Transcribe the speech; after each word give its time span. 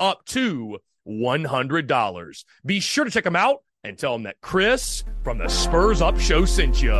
up 0.00 0.24
to 0.26 0.78
$100. 1.08 2.44
Be 2.64 2.80
sure 2.80 3.04
to 3.04 3.10
check 3.10 3.24
them 3.24 3.36
out 3.36 3.58
and 3.82 3.98
tell 3.98 4.12
them 4.12 4.22
that 4.24 4.40
Chris 4.40 5.04
from 5.22 5.38
the 5.38 5.48
Spurs 5.48 6.00
Up 6.00 6.18
Show 6.18 6.44
sent 6.44 6.82
you. 6.82 6.94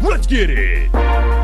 Let's 0.00 0.26
get 0.26 0.50
it. 0.50 1.43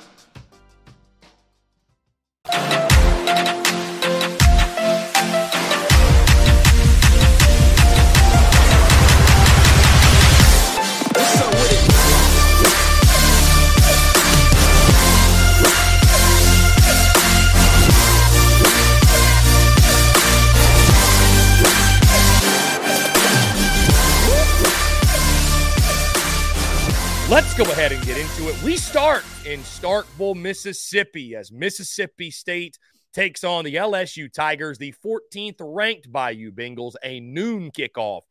Go 27.63 27.71
ahead 27.73 27.91
and 27.91 28.03
get 28.05 28.17
into 28.17 28.49
it. 28.49 28.59
We 28.63 28.75
start 28.75 29.23
in 29.45 29.59
Starkville, 29.59 30.35
Mississippi, 30.35 31.35
as 31.35 31.51
Mississippi 31.51 32.31
State 32.31 32.79
takes 33.13 33.43
on 33.43 33.65
the 33.65 33.75
LSU 33.75 34.33
Tigers, 34.33 34.79
the 34.79 34.95
14th 35.05 35.57
ranked 35.59 36.11
Bayou 36.11 36.51
Bengals, 36.51 36.93
a 37.03 37.19
noon 37.19 37.69
kickoff 37.69 38.21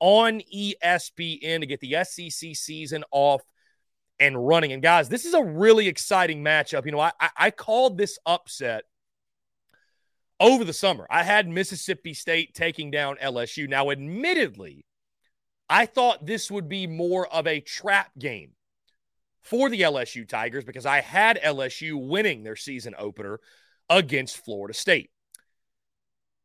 on 0.00 0.40
ESPN 0.54 1.60
to 1.60 1.66
get 1.66 1.80
the 1.80 2.02
SEC 2.02 2.56
season 2.56 3.04
off 3.10 3.42
and 4.18 4.46
running. 4.46 4.72
And 4.72 4.82
guys, 4.82 5.10
this 5.10 5.26
is 5.26 5.34
a 5.34 5.44
really 5.44 5.86
exciting 5.86 6.42
matchup. 6.42 6.86
You 6.86 6.92
know, 6.92 7.00
I, 7.00 7.12
I 7.36 7.50
called 7.50 7.98
this 7.98 8.18
upset 8.24 8.84
over 10.40 10.64
the 10.64 10.72
summer. 10.72 11.06
I 11.10 11.24
had 11.24 11.46
Mississippi 11.46 12.14
State 12.14 12.54
taking 12.54 12.90
down 12.90 13.16
LSU. 13.22 13.68
Now, 13.68 13.90
admittedly, 13.90 14.86
I 15.68 15.84
thought 15.84 16.24
this 16.24 16.50
would 16.50 16.70
be 16.70 16.86
more 16.86 17.26
of 17.26 17.46
a 17.46 17.60
trap 17.60 18.12
game 18.18 18.52
for 19.48 19.70
the 19.70 19.80
LSU 19.80 20.28
Tigers 20.28 20.64
because 20.64 20.86
I 20.86 21.00
had 21.00 21.40
LSU 21.42 21.94
winning 21.94 22.42
their 22.42 22.56
season 22.56 22.94
opener 22.98 23.40
against 23.88 24.44
Florida 24.44 24.74
State. 24.74 25.10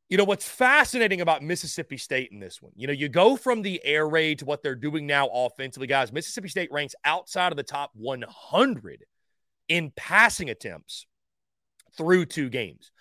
You 0.09 0.17
know, 0.17 0.23
what's 0.23 0.47
fascinating 0.47 1.21
about 1.21 1.41
Mississippi 1.41 1.97
State 1.97 2.29
in 2.31 2.39
this 2.39 2.61
one, 2.61 2.71
you 2.75 2.87
know, 2.87 2.93
you 2.93 3.09
go 3.09 3.35
from 3.35 3.61
the 3.61 3.83
air 3.83 4.07
raid 4.07 4.39
to 4.39 4.45
what 4.45 4.61
they're 4.61 4.75
doing 4.75 5.07
now 5.07 5.27
offensively, 5.27 5.87
guys. 5.87 6.13
Mississippi 6.13 6.49
State 6.49 6.71
ranks 6.71 6.95
outside 7.03 7.51
of 7.51 7.57
the 7.57 7.63
top 7.63 7.91
100 7.95 9.05
in 9.67 9.91
passing 9.95 10.49
attempts 10.49 11.05
through 11.97 12.25
two 12.25 12.49
games. 12.49 12.91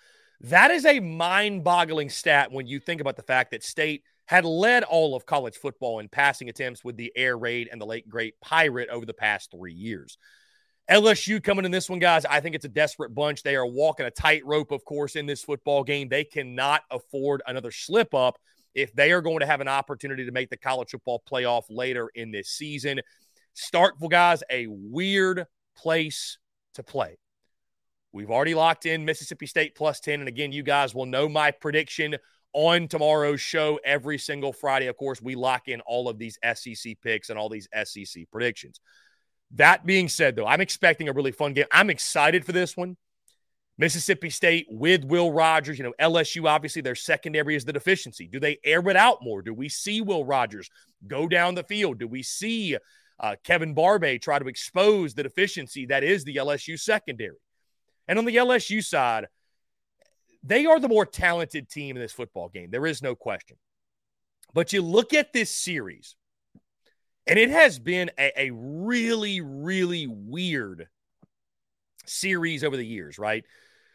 That 0.41 0.71
is 0.71 0.85
a 0.85 0.99
mind 0.99 1.63
boggling 1.63 2.09
stat 2.09 2.51
when 2.51 2.67
you 2.67 2.79
think 2.79 2.99
about 2.99 3.15
the 3.15 3.23
fact 3.23 3.51
that 3.51 3.63
State 3.63 4.03
had 4.25 4.45
led 4.45 4.83
all 4.83 5.15
of 5.15 5.25
college 5.25 5.55
football 5.57 5.99
in 5.99 6.07
passing 6.07 6.49
attempts 6.49 6.83
with 6.83 6.95
the 6.95 7.11
air 7.15 7.37
raid 7.37 7.69
and 7.71 7.81
the 7.81 7.85
late 7.85 8.07
great 8.07 8.39
pirate 8.39 8.89
over 8.89 9.05
the 9.05 9.13
past 9.13 9.51
three 9.51 9.73
years. 9.73 10.17
LSU 10.89 11.41
coming 11.41 11.65
in 11.65 11.71
this 11.71 11.89
one, 11.89 11.99
guys. 11.99 12.25
I 12.25 12.39
think 12.39 12.55
it's 12.55 12.65
a 12.65 12.69
desperate 12.69 13.15
bunch. 13.15 13.43
They 13.43 13.55
are 13.55 13.65
walking 13.65 14.05
a 14.05 14.11
tightrope, 14.11 14.71
of 14.71 14.83
course, 14.83 15.15
in 15.15 15.25
this 15.25 15.43
football 15.43 15.83
game. 15.83 16.09
They 16.09 16.25
cannot 16.25 16.81
afford 16.91 17.41
another 17.47 17.71
slip 17.71 18.13
up 18.13 18.37
if 18.75 18.93
they 18.93 19.11
are 19.11 19.21
going 19.21 19.39
to 19.39 19.45
have 19.45 19.61
an 19.61 19.67
opportunity 19.67 20.25
to 20.25 20.31
make 20.31 20.49
the 20.49 20.57
college 20.57 20.91
football 20.91 21.23
playoff 21.29 21.63
later 21.69 22.09
in 22.15 22.31
this 22.31 22.49
season. 22.49 23.01
Starkville, 23.55 24.09
guys, 24.09 24.43
a 24.49 24.67
weird 24.67 25.45
place 25.77 26.37
to 26.73 26.83
play. 26.83 27.17
We've 28.11 28.31
already 28.31 28.53
locked 28.53 28.85
in 28.85 29.05
Mississippi 29.05 29.47
State 29.47 29.75
plus 29.75 29.99
10. 29.99 30.19
And 30.19 30.27
again, 30.27 30.51
you 30.51 30.63
guys 30.63 30.93
will 30.93 31.05
know 31.05 31.29
my 31.29 31.51
prediction 31.51 32.17
on 32.53 32.87
tomorrow's 32.87 33.41
show 33.41 33.79
every 33.83 34.17
single 34.17 34.53
Friday. 34.53 34.87
Of 34.87 34.97
course, 34.97 35.21
we 35.21 35.35
lock 35.35 35.67
in 35.67 35.81
all 35.81 36.07
of 36.07 36.17
these 36.17 36.37
SEC 36.53 36.97
picks 37.01 37.29
and 37.29 37.37
all 37.37 37.49
these 37.49 37.67
SEC 37.83 38.23
predictions. 38.31 38.79
That 39.55 39.85
being 39.85 40.07
said, 40.07 40.35
though, 40.35 40.47
I'm 40.47 40.61
expecting 40.61 41.09
a 41.09 41.13
really 41.13 41.31
fun 41.31 41.53
game. 41.53 41.65
I'm 41.71 41.89
excited 41.89 42.45
for 42.45 42.51
this 42.51 42.75
one. 42.75 42.97
Mississippi 43.77 44.29
State 44.29 44.67
with 44.69 45.03
Will 45.03 45.31
Rogers, 45.31 45.79
you 45.79 45.83
know, 45.83 45.93
LSU, 45.99 46.47
obviously, 46.47 46.81
their 46.81 46.95
secondary 46.95 47.55
is 47.55 47.65
the 47.65 47.73
deficiency. 47.73 48.27
Do 48.27 48.39
they 48.39 48.59
air 48.63 48.87
it 48.87 48.95
out 48.95 49.19
more? 49.23 49.41
Do 49.41 49.53
we 49.53 49.67
see 49.67 50.01
Will 50.01 50.25
Rogers 50.25 50.69
go 51.07 51.27
down 51.27 51.55
the 51.55 51.63
field? 51.63 51.97
Do 51.97 52.07
we 52.07 52.21
see 52.21 52.77
uh, 53.19 53.35
Kevin 53.43 53.73
Barbay 53.73 54.19
try 54.19 54.37
to 54.37 54.47
expose 54.47 55.15
the 55.15 55.23
deficiency 55.23 55.87
that 55.87 56.03
is 56.03 56.23
the 56.23 56.35
LSU 56.35 56.79
secondary? 56.79 57.37
And 58.07 58.19
on 58.19 58.25
the 58.25 58.35
LSU 58.35 58.83
side, 58.83 59.27
they 60.43 60.65
are 60.65 60.79
the 60.79 60.89
more 60.89 61.05
talented 61.05 61.69
team 61.69 61.95
in 61.95 62.01
this 62.01 62.11
football 62.11 62.49
game. 62.49 62.69
There 62.69 62.85
is 62.85 63.01
no 63.01 63.15
question. 63.15 63.57
But 64.53 64.73
you 64.73 64.81
look 64.81 65.13
at 65.13 65.33
this 65.33 65.49
series, 65.49 66.15
and 67.25 67.39
it 67.39 67.49
has 67.49 67.79
been 67.79 68.11
a, 68.19 68.47
a 68.47 68.51
really, 68.53 69.41
really 69.41 70.07
weird 70.07 70.87
series 72.05 72.63
over 72.63 72.77
the 72.77 72.85
years, 72.85 73.17
right? 73.17 73.43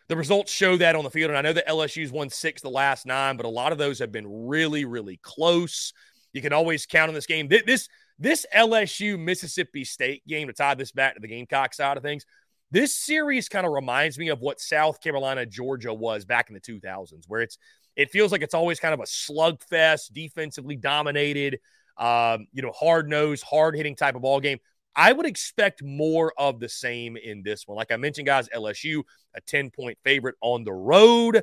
The 0.08 0.16
results 0.16 0.50
show 0.50 0.76
that 0.78 0.96
on 0.96 1.04
the 1.04 1.10
field. 1.10 1.30
And 1.30 1.38
I 1.38 1.42
know 1.42 1.52
that 1.52 1.68
LSU's 1.68 2.10
won 2.10 2.30
six 2.30 2.62
the 2.62 2.70
last 2.70 3.04
nine, 3.04 3.36
but 3.36 3.44
a 3.46 3.50
lot 3.50 3.72
of 3.72 3.78
those 3.78 3.98
have 3.98 4.10
been 4.10 4.46
really, 4.48 4.86
really 4.86 5.20
close. 5.22 5.92
You 6.32 6.40
can 6.40 6.54
always 6.54 6.86
count 6.86 7.08
on 7.08 7.14
this 7.14 7.26
game. 7.26 7.48
This 7.48 7.88
this 8.18 8.46
LSU 8.54 9.18
Mississippi 9.18 9.84
State 9.84 10.26
game 10.26 10.48
to 10.48 10.52
tie 10.52 10.74
this 10.74 10.92
back 10.92 11.14
to 11.14 11.20
the 11.20 11.28
Gamecock 11.28 11.72
side 11.74 11.96
of 11.96 12.02
things 12.02 12.24
this 12.70 12.94
series 12.94 13.48
kind 13.48 13.66
of 13.66 13.72
reminds 13.72 14.18
me 14.18 14.28
of 14.28 14.40
what 14.40 14.60
South 14.60 15.00
Carolina, 15.00 15.46
Georgia 15.46 15.92
was 15.92 16.24
back 16.24 16.50
in 16.50 16.54
the 16.54 16.60
2000s, 16.60 17.24
where 17.26 17.40
it's 17.40 17.58
it 17.96 18.10
feels 18.10 18.30
like 18.30 18.42
it's 18.42 18.54
always 18.54 18.78
kind 18.78 18.94
of 18.94 19.00
a 19.00 19.04
slugfest, 19.04 20.12
defensively 20.12 20.76
dominated, 20.76 21.58
um, 21.96 22.46
you 22.52 22.62
know, 22.62 22.70
hard 22.70 23.08
nosed, 23.08 23.42
hard 23.42 23.74
hitting 23.74 23.96
type 23.96 24.14
of 24.14 24.22
ball 24.22 24.38
game. 24.38 24.58
I 24.94 25.12
would 25.12 25.26
expect 25.26 25.82
more 25.82 26.32
of 26.36 26.60
the 26.60 26.68
same 26.68 27.16
in 27.16 27.42
this 27.42 27.66
one. 27.66 27.76
Like 27.76 27.90
I 27.90 27.96
mentioned, 27.96 28.26
guys, 28.26 28.48
LSU, 28.54 29.02
a 29.34 29.40
10 29.40 29.70
point 29.70 29.98
favorite 30.04 30.36
on 30.40 30.64
the 30.64 30.72
road. 30.72 31.42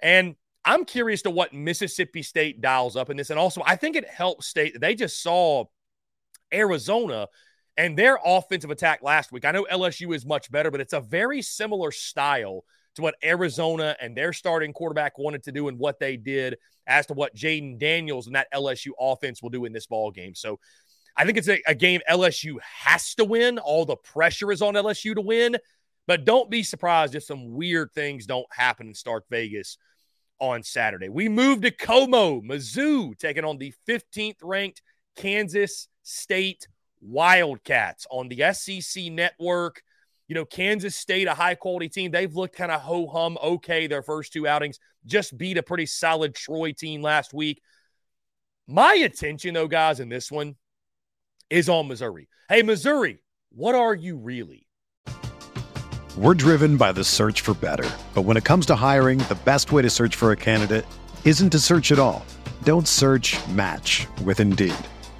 And 0.00 0.36
I'm 0.64 0.84
curious 0.84 1.22
to 1.22 1.30
what 1.30 1.54
Mississippi 1.54 2.22
State 2.22 2.60
dials 2.60 2.96
up 2.96 3.08
in 3.08 3.16
this. 3.16 3.30
And 3.30 3.38
also, 3.38 3.62
I 3.64 3.76
think 3.76 3.96
it 3.96 4.08
helps 4.08 4.46
state 4.46 4.78
they 4.80 4.94
just 4.94 5.22
saw 5.22 5.64
Arizona 6.52 7.28
and 7.76 7.96
their 7.96 8.18
offensive 8.24 8.70
attack 8.70 9.02
last 9.02 9.32
week. 9.32 9.44
I 9.44 9.52
know 9.52 9.66
LSU 9.70 10.14
is 10.14 10.24
much 10.24 10.50
better, 10.50 10.70
but 10.70 10.80
it's 10.80 10.92
a 10.92 11.00
very 11.00 11.42
similar 11.42 11.90
style 11.90 12.64
to 12.94 13.02
what 13.02 13.14
Arizona 13.22 13.94
and 14.00 14.16
their 14.16 14.32
starting 14.32 14.72
quarterback 14.72 15.18
wanted 15.18 15.42
to 15.44 15.52
do 15.52 15.68
and 15.68 15.78
what 15.78 16.00
they 16.00 16.16
did 16.16 16.56
as 16.86 17.06
to 17.06 17.12
what 17.12 17.34
Jayden 17.34 17.78
Daniels 17.78 18.26
and 18.26 18.34
that 18.34 18.52
LSU 18.52 18.90
offense 18.98 19.42
will 19.42 19.50
do 19.50 19.66
in 19.66 19.72
this 19.72 19.86
ball 19.86 20.10
game. 20.10 20.34
So 20.34 20.58
I 21.16 21.24
think 21.24 21.36
it's 21.36 21.48
a, 21.48 21.60
a 21.66 21.74
game 21.74 22.00
LSU 22.10 22.56
has 22.62 23.14
to 23.16 23.24
win. 23.24 23.58
All 23.58 23.84
the 23.84 23.96
pressure 23.96 24.50
is 24.50 24.62
on 24.62 24.74
LSU 24.74 25.14
to 25.14 25.20
win, 25.20 25.56
but 26.06 26.24
don't 26.24 26.50
be 26.50 26.62
surprised 26.62 27.14
if 27.14 27.24
some 27.24 27.52
weird 27.52 27.92
things 27.94 28.26
don't 28.26 28.46
happen 28.50 28.88
in 28.88 28.94
Stark 28.94 29.24
Vegas 29.30 29.76
on 30.38 30.62
Saturday. 30.62 31.08
We 31.08 31.28
move 31.28 31.62
to 31.62 31.70
Como, 31.70 32.40
Mizzou, 32.40 33.16
taking 33.18 33.44
on 33.44 33.58
the 33.58 33.74
15th 33.88 34.36
ranked 34.42 34.82
Kansas 35.16 35.88
State 36.02 36.68
Wildcats 37.06 38.06
on 38.10 38.28
the 38.28 38.52
SEC 38.52 39.04
network. 39.04 39.82
You 40.28 40.34
know, 40.34 40.44
Kansas 40.44 40.96
State, 40.96 41.28
a 41.28 41.34
high 41.34 41.54
quality 41.54 41.88
team. 41.88 42.10
They've 42.10 42.34
looked 42.34 42.56
kind 42.56 42.72
of 42.72 42.80
ho 42.80 43.06
hum 43.06 43.38
okay 43.42 43.86
their 43.86 44.02
first 44.02 44.32
two 44.32 44.46
outings. 44.46 44.80
Just 45.04 45.38
beat 45.38 45.56
a 45.56 45.62
pretty 45.62 45.86
solid 45.86 46.34
Troy 46.34 46.72
team 46.72 47.00
last 47.00 47.32
week. 47.32 47.62
My 48.66 48.94
attention, 48.94 49.54
though, 49.54 49.68
guys, 49.68 50.00
in 50.00 50.08
this 50.08 50.32
one 50.32 50.56
is 51.48 51.68
on 51.68 51.86
Missouri. 51.86 52.28
Hey, 52.48 52.62
Missouri, 52.62 53.20
what 53.50 53.76
are 53.76 53.94
you 53.94 54.16
really? 54.16 54.66
We're 56.16 56.34
driven 56.34 56.76
by 56.76 56.92
the 56.92 57.04
search 57.04 57.42
for 57.42 57.54
better. 57.54 57.88
But 58.14 58.22
when 58.22 58.36
it 58.36 58.44
comes 58.44 58.66
to 58.66 58.74
hiring, 58.74 59.18
the 59.18 59.38
best 59.44 59.70
way 59.70 59.82
to 59.82 59.90
search 59.90 60.16
for 60.16 60.32
a 60.32 60.36
candidate 60.36 60.86
isn't 61.24 61.50
to 61.50 61.58
search 61.58 61.92
at 61.92 61.98
all. 61.98 62.24
Don't 62.64 62.88
search 62.88 63.36
match 63.48 64.06
with 64.24 64.40
Indeed. 64.40 64.74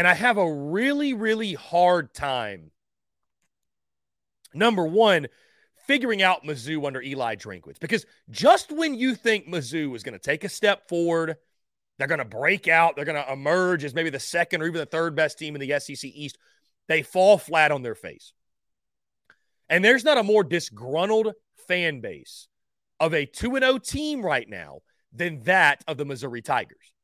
And 0.00 0.08
I 0.08 0.14
have 0.14 0.38
a 0.38 0.50
really, 0.50 1.12
really 1.12 1.52
hard 1.52 2.14
time. 2.14 2.70
Number 4.54 4.86
one, 4.86 5.26
figuring 5.86 6.22
out 6.22 6.42
Mizzou 6.42 6.86
under 6.86 7.02
Eli 7.02 7.36
Drinkwitz. 7.36 7.78
Because 7.78 8.06
just 8.30 8.72
when 8.72 8.94
you 8.94 9.14
think 9.14 9.46
Mizzou 9.46 9.94
is 9.94 10.02
going 10.02 10.14
to 10.14 10.18
take 10.18 10.42
a 10.42 10.48
step 10.48 10.88
forward, 10.88 11.36
they're 11.98 12.08
going 12.08 12.16
to 12.16 12.24
break 12.24 12.66
out, 12.66 12.96
they're 12.96 13.04
going 13.04 13.22
to 13.22 13.30
emerge 13.30 13.84
as 13.84 13.92
maybe 13.92 14.08
the 14.08 14.18
second 14.18 14.62
or 14.62 14.68
even 14.68 14.78
the 14.78 14.86
third 14.86 15.14
best 15.14 15.38
team 15.38 15.54
in 15.54 15.60
the 15.60 15.78
SEC 15.78 16.02
East, 16.04 16.38
they 16.88 17.02
fall 17.02 17.36
flat 17.36 17.70
on 17.70 17.82
their 17.82 17.94
face. 17.94 18.32
And 19.68 19.84
there's 19.84 20.02
not 20.02 20.16
a 20.16 20.22
more 20.22 20.44
disgruntled 20.44 21.34
fan 21.68 22.00
base 22.00 22.48
of 22.98 23.12
a 23.12 23.26
2 23.26 23.58
0 23.58 23.76
team 23.76 24.24
right 24.24 24.48
now 24.48 24.78
than 25.12 25.42
that 25.42 25.84
of 25.86 25.98
the 25.98 26.06
Missouri 26.06 26.40
Tigers. 26.40 26.94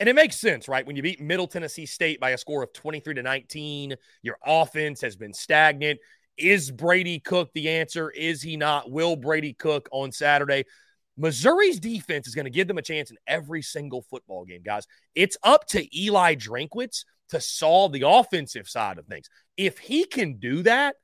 And 0.00 0.08
it 0.08 0.14
makes 0.14 0.40
sense, 0.40 0.66
right? 0.66 0.86
When 0.86 0.96
you 0.96 1.02
beat 1.02 1.20
Middle 1.20 1.46
Tennessee 1.46 1.84
State 1.84 2.18
by 2.18 2.30
a 2.30 2.38
score 2.38 2.62
of 2.62 2.72
23 2.72 3.14
to 3.14 3.22
19, 3.22 3.94
your 4.22 4.38
offense 4.44 5.02
has 5.02 5.14
been 5.14 5.34
stagnant. 5.34 6.00
Is 6.38 6.70
Brady 6.70 7.20
Cook 7.20 7.50
the 7.52 7.68
answer? 7.68 8.08
Is 8.10 8.40
he 8.40 8.56
not? 8.56 8.90
Will 8.90 9.14
Brady 9.14 9.52
Cook 9.52 9.90
on 9.92 10.10
Saturday? 10.10 10.64
Missouri's 11.18 11.78
defense 11.78 12.26
is 12.26 12.34
going 12.34 12.46
to 12.46 12.50
give 12.50 12.66
them 12.66 12.78
a 12.78 12.82
chance 12.82 13.10
in 13.10 13.18
every 13.26 13.60
single 13.60 14.00
football 14.00 14.46
game, 14.46 14.62
guys. 14.64 14.86
It's 15.14 15.36
up 15.42 15.66
to 15.68 15.86
Eli 15.96 16.34
Drinkwitz 16.34 17.04
to 17.28 17.40
solve 17.40 17.92
the 17.92 18.08
offensive 18.08 18.70
side 18.70 18.96
of 18.96 19.06
things. 19.06 19.28
If 19.58 19.78
he 19.78 20.06
can 20.06 20.38
do 20.38 20.62
that, 20.62 20.96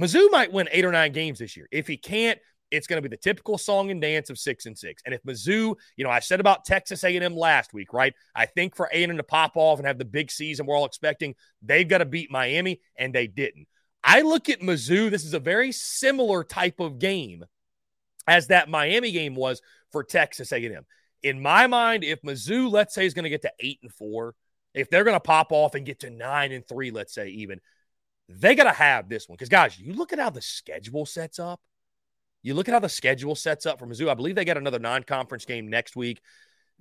Mizzou 0.00 0.30
might 0.30 0.50
win 0.50 0.68
eight 0.72 0.86
or 0.86 0.92
nine 0.92 1.12
games 1.12 1.40
this 1.40 1.58
year. 1.58 1.68
If 1.70 1.86
he 1.86 1.98
can't, 1.98 2.38
it's 2.74 2.86
going 2.86 3.02
to 3.02 3.08
be 3.08 3.14
the 3.14 3.20
typical 3.20 3.58
song 3.58 3.90
and 3.90 4.00
dance 4.00 4.30
of 4.30 4.38
six 4.38 4.66
and 4.66 4.76
six. 4.76 5.02
And 5.04 5.14
if 5.14 5.22
Mizzou, 5.22 5.74
you 5.96 6.04
know, 6.04 6.10
I 6.10 6.20
said 6.20 6.40
about 6.40 6.64
Texas 6.64 7.04
A&M 7.04 7.36
last 7.36 7.72
week, 7.72 7.92
right? 7.92 8.14
I 8.34 8.46
think 8.46 8.74
for 8.74 8.86
A&M 8.92 9.16
to 9.16 9.22
pop 9.22 9.52
off 9.54 9.78
and 9.78 9.86
have 9.86 9.98
the 9.98 10.04
big 10.04 10.30
season 10.30 10.66
we're 10.66 10.76
all 10.76 10.84
expecting, 10.84 11.34
they've 11.62 11.88
got 11.88 11.98
to 11.98 12.04
beat 12.04 12.30
Miami, 12.30 12.80
and 12.96 13.14
they 13.14 13.26
didn't. 13.26 13.68
I 14.02 14.20
look 14.20 14.48
at 14.48 14.60
Mizzou. 14.60 15.10
This 15.10 15.24
is 15.24 15.34
a 15.34 15.40
very 15.40 15.72
similar 15.72 16.44
type 16.44 16.80
of 16.80 16.98
game 16.98 17.44
as 18.26 18.48
that 18.48 18.68
Miami 18.68 19.12
game 19.12 19.34
was 19.34 19.62
for 19.92 20.02
Texas 20.02 20.52
A&M. 20.52 20.84
In 21.22 21.40
my 21.40 21.66
mind, 21.66 22.04
if 22.04 22.20
Mizzou, 22.22 22.70
let's 22.70 22.94
say, 22.94 23.06
is 23.06 23.14
going 23.14 23.24
to 23.24 23.30
get 23.30 23.42
to 23.42 23.52
eight 23.60 23.78
and 23.82 23.92
four, 23.92 24.34
if 24.74 24.90
they're 24.90 25.04
going 25.04 25.16
to 25.16 25.20
pop 25.20 25.52
off 25.52 25.74
and 25.74 25.86
get 25.86 26.00
to 26.00 26.10
nine 26.10 26.52
and 26.52 26.66
three, 26.66 26.90
let's 26.90 27.14
say 27.14 27.28
even, 27.28 27.60
they 28.28 28.54
got 28.54 28.64
to 28.64 28.72
have 28.72 29.08
this 29.08 29.28
one. 29.28 29.36
Because, 29.36 29.48
guys, 29.48 29.78
you 29.78 29.94
look 29.94 30.12
at 30.12 30.18
how 30.18 30.30
the 30.30 30.42
schedule 30.42 31.06
sets 31.06 31.38
up. 31.38 31.60
You 32.44 32.54
look 32.54 32.68
at 32.68 32.74
how 32.74 32.78
the 32.78 32.88
schedule 32.88 33.34
sets 33.34 33.64
up 33.64 33.78
for 33.78 33.86
Mizzou. 33.86 34.08
I 34.08 34.14
believe 34.14 34.36
they 34.36 34.44
got 34.44 34.58
another 34.58 34.78
non 34.78 35.02
conference 35.02 35.46
game 35.46 35.68
next 35.68 35.96
week. 35.96 36.20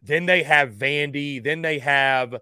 Then 0.02 0.26
they 0.26 0.44
have 0.44 0.74
Vandy. 0.74 1.42
Then 1.42 1.62
they 1.62 1.80
have 1.80 2.36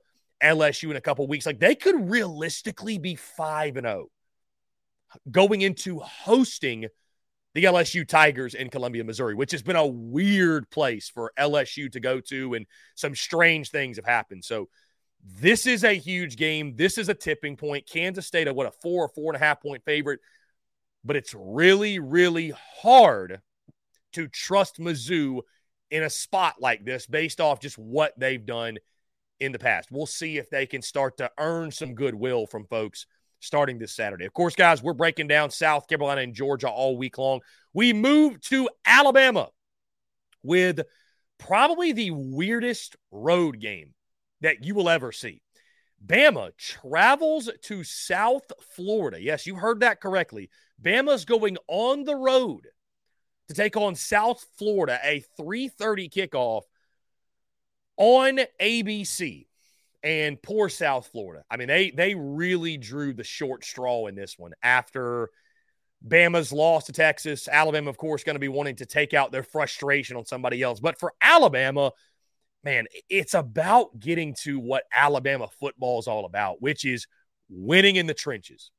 LSU 0.44 0.90
in 0.90 0.98
a 0.98 1.02
couple 1.02 1.28
weeks. 1.28 1.46
Like 1.46 1.60
they 1.60 1.76
could 1.76 2.10
realistically 2.10 2.98
be 2.98 3.16
5 3.16 3.78
and 3.78 3.86
0 3.86 4.08
going 5.30 5.62
into 5.62 6.00
hosting 6.00 6.88
the 7.54 7.66
LSU 7.66 8.08
Tigers 8.08 8.56
in 8.56 8.70
Columbia, 8.70 9.04
Missouri, 9.04 9.36
which 9.36 9.52
has 9.52 9.62
been 9.62 9.76
a 9.76 9.86
weird 9.86 10.70
place 10.72 11.10
for 11.10 11.32
LSU 11.38 11.92
to 11.92 12.00
go 12.00 12.22
to, 12.22 12.56
and 12.56 12.66
some 12.96 13.14
strange 13.14 13.70
things 13.70 13.98
have 13.98 14.06
happened. 14.06 14.44
So, 14.44 14.68
this 15.24 15.68
is 15.68 15.84
a 15.84 15.94
huge 15.94 16.36
game. 16.36 16.76
This 16.76 16.98
is 16.98 17.08
a 17.08 17.14
tipping 17.14 17.56
point. 17.56 17.88
Kansas 17.88 18.26
State, 18.26 18.52
what, 18.56 18.66
a 18.66 18.72
four 18.72 19.06
or 19.06 19.10
four 19.10 19.32
and 19.32 19.36
a 19.40 19.46
half 19.46 19.62
point 19.62 19.84
favorite. 19.86 20.20
But 21.04 21.16
it's 21.16 21.36
really, 21.38 22.00
really 22.00 22.54
hard 22.82 23.42
to 24.14 24.28
trust 24.28 24.80
Mizzou 24.80 25.42
in 25.90 26.04
a 26.04 26.10
spot 26.10 26.56
like 26.60 26.86
this 26.86 27.06
based 27.06 27.42
off 27.42 27.60
just 27.60 27.78
what 27.78 28.14
they've 28.18 28.46
done 28.46 28.78
in 29.40 29.52
the 29.52 29.60
past. 29.60 29.90
We'll 29.92 30.06
see 30.06 30.38
if 30.38 30.50
they 30.50 30.66
can 30.66 30.82
start 30.82 31.18
to 31.18 31.32
earn 31.38 31.72
some 31.72 31.96
goodwill 31.96 32.46
from 32.46 32.66
folks 32.68 33.08
starting 33.40 33.80
this 33.80 33.94
Saturday. 33.94 34.26
Of 34.26 34.34
course, 34.34 34.56
guys, 34.56 34.84
we're 34.84 34.94
breaking 34.94 35.28
down 35.28 35.50
South 35.50 35.88
Carolina 35.88 36.22
and 36.22 36.34
Georgia 36.34 36.70
all 36.70 36.96
week 36.96 37.18
long. 37.18 37.42
We 37.74 37.92
move 37.92 38.40
to 38.42 38.70
Alabama 38.86 39.50
with 40.44 40.82
probably 41.40 41.92
the 41.92 42.12
weirdest 42.12 42.96
road 43.10 43.60
game 43.60 43.94
that 44.42 44.64
you 44.64 44.76
will 44.76 44.90
ever 44.90 45.12
see. 45.12 45.42
Bama 46.06 46.52
travels 46.58 47.50
to 47.64 47.84
South 47.84 48.52
Florida. 48.76 49.22
Yes, 49.22 49.46
you 49.46 49.56
heard 49.56 49.82
that 49.82 50.02
correctly. 50.02 50.50
Bama's 50.82 51.26
going 51.26 51.58
on 51.68 52.04
the 52.04 52.16
road 52.16 52.68
to 53.48 53.54
take 53.54 53.78
on 53.78 53.96
South 53.96 54.46
Florida, 54.58 55.00
a 55.04 55.24
3:30 55.40 56.10
kickoff 56.10 56.64
on 57.98 58.40
ABC. 58.60 59.48
And 60.04 60.42
poor 60.42 60.68
South 60.68 61.10
Florida. 61.12 61.44
I 61.50 61.58
mean, 61.58 61.68
they 61.68 61.92
they 61.92 62.16
really 62.16 62.78
drew 62.78 63.14
the 63.14 63.24
short 63.24 63.64
straw 63.64 64.08
in 64.08 64.16
this 64.16 64.36
one 64.36 64.54
after 64.64 65.30
Bama's 66.06 66.52
loss 66.52 66.86
to 66.86 66.92
Texas. 66.92 67.48
Alabama, 67.48 67.92
of 67.92 67.98
course, 67.98 68.24
going 68.24 68.36
to 68.36 68.40
be 68.40 68.48
wanting 68.48 68.78
to 68.78 68.88
take 68.88 69.14
out 69.14 69.32
their 69.32 69.44
frustration 69.44 70.18
on 70.18 70.26
somebody 70.26 70.64
else. 70.64 70.80
But 70.80 71.00
for 71.00 71.14
Alabama, 71.22 71.92
man, 72.64 72.86
it's 73.10 73.34
about 73.34 74.00
getting 74.00 74.36
to 74.44 74.60
what 74.60 74.84
Alabama 74.96 75.48
football 75.60 76.00
is 76.00 76.08
all 76.08 76.26
about, 76.26 76.62
which 76.62 76.86
is 76.86 77.08
winning 77.50 77.96
in 77.96 78.08
the 78.08 78.14
trenches, 78.14 78.72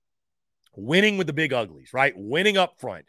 winning 0.76 1.18
with 1.18 1.26
the 1.26 1.32
big 1.32 1.52
uglies, 1.52 1.90
right? 1.92 2.14
Winning 2.16 2.56
up 2.56 2.80
front. 2.80 3.04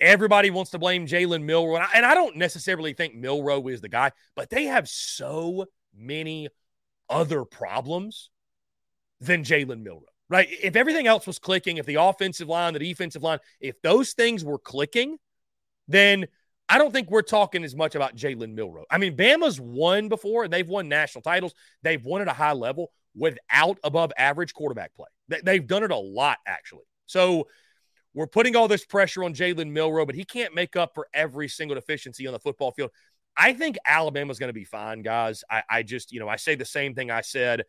Everybody 0.00 0.50
wants 0.50 0.70
to 0.72 0.78
blame 0.78 1.06
Jalen 1.06 1.42
Milroe. 1.42 1.84
And 1.94 2.06
I, 2.06 2.14
don't 2.14 2.36
necessarily 2.36 2.92
think 2.92 3.14
Milroe 3.14 3.66
is 3.68 3.80
the 3.80 3.88
guy, 3.88 4.12
but 4.36 4.48
they 4.50 4.64
have 4.64 4.88
so 4.88 5.66
many 5.96 6.48
other 7.08 7.44
problems 7.44 8.30
than 9.20 9.42
Jalen 9.42 9.82
Milroe, 9.82 10.02
right? 10.28 10.48
If 10.62 10.76
everything 10.76 11.08
else 11.08 11.26
was 11.26 11.40
clicking, 11.40 11.78
if 11.78 11.86
the 11.86 11.96
offensive 11.96 12.48
line, 12.48 12.74
the 12.74 12.78
defensive 12.78 13.22
line, 13.22 13.40
if 13.60 13.80
those 13.82 14.12
things 14.12 14.44
were 14.44 14.58
clicking, 14.58 15.16
then 15.88 16.26
I 16.68 16.78
don't 16.78 16.92
think 16.92 17.10
we're 17.10 17.22
talking 17.22 17.64
as 17.64 17.74
much 17.74 17.94
about 17.94 18.14
Jalen 18.14 18.52
Milroe. 18.52 18.84
I 18.90 18.98
mean, 18.98 19.16
Bama's 19.16 19.60
won 19.60 20.08
before 20.08 20.44
and 20.44 20.52
they've 20.52 20.68
won 20.68 20.88
national 20.88 21.22
titles. 21.22 21.54
They've 21.82 22.04
won 22.04 22.20
at 22.20 22.28
a 22.28 22.32
high 22.32 22.52
level 22.52 22.90
without 23.16 23.78
above 23.82 24.12
average 24.18 24.52
quarterback 24.52 24.94
play. 24.94 25.06
They've 25.42 25.66
done 25.66 25.82
it 25.82 25.90
a 25.90 25.96
lot, 25.96 26.38
actually. 26.46 26.84
So 27.06 27.48
we're 28.14 28.26
putting 28.26 28.54
all 28.54 28.68
this 28.68 28.84
pressure 28.84 29.24
on 29.24 29.34
Jalen 29.34 29.70
Milroe, 29.70 30.04
but 30.04 30.14
he 30.14 30.24
can't 30.24 30.54
make 30.54 30.76
up 30.76 30.92
for 30.94 31.08
every 31.14 31.48
single 31.48 31.74
deficiency 31.74 32.26
on 32.26 32.32
the 32.32 32.38
football 32.38 32.72
field. 32.72 32.90
I 33.36 33.52
think 33.52 33.76
Alabama's 33.86 34.38
going 34.38 34.48
to 34.48 34.54
be 34.54 34.64
fine, 34.64 35.02
guys. 35.02 35.44
I, 35.50 35.62
I, 35.70 35.82
just, 35.82 36.12
you 36.12 36.20
know, 36.20 36.28
I 36.28 36.36
say 36.36 36.54
the 36.54 36.64
same 36.64 36.94
thing 36.94 37.10
I 37.10 37.20
said 37.20 37.64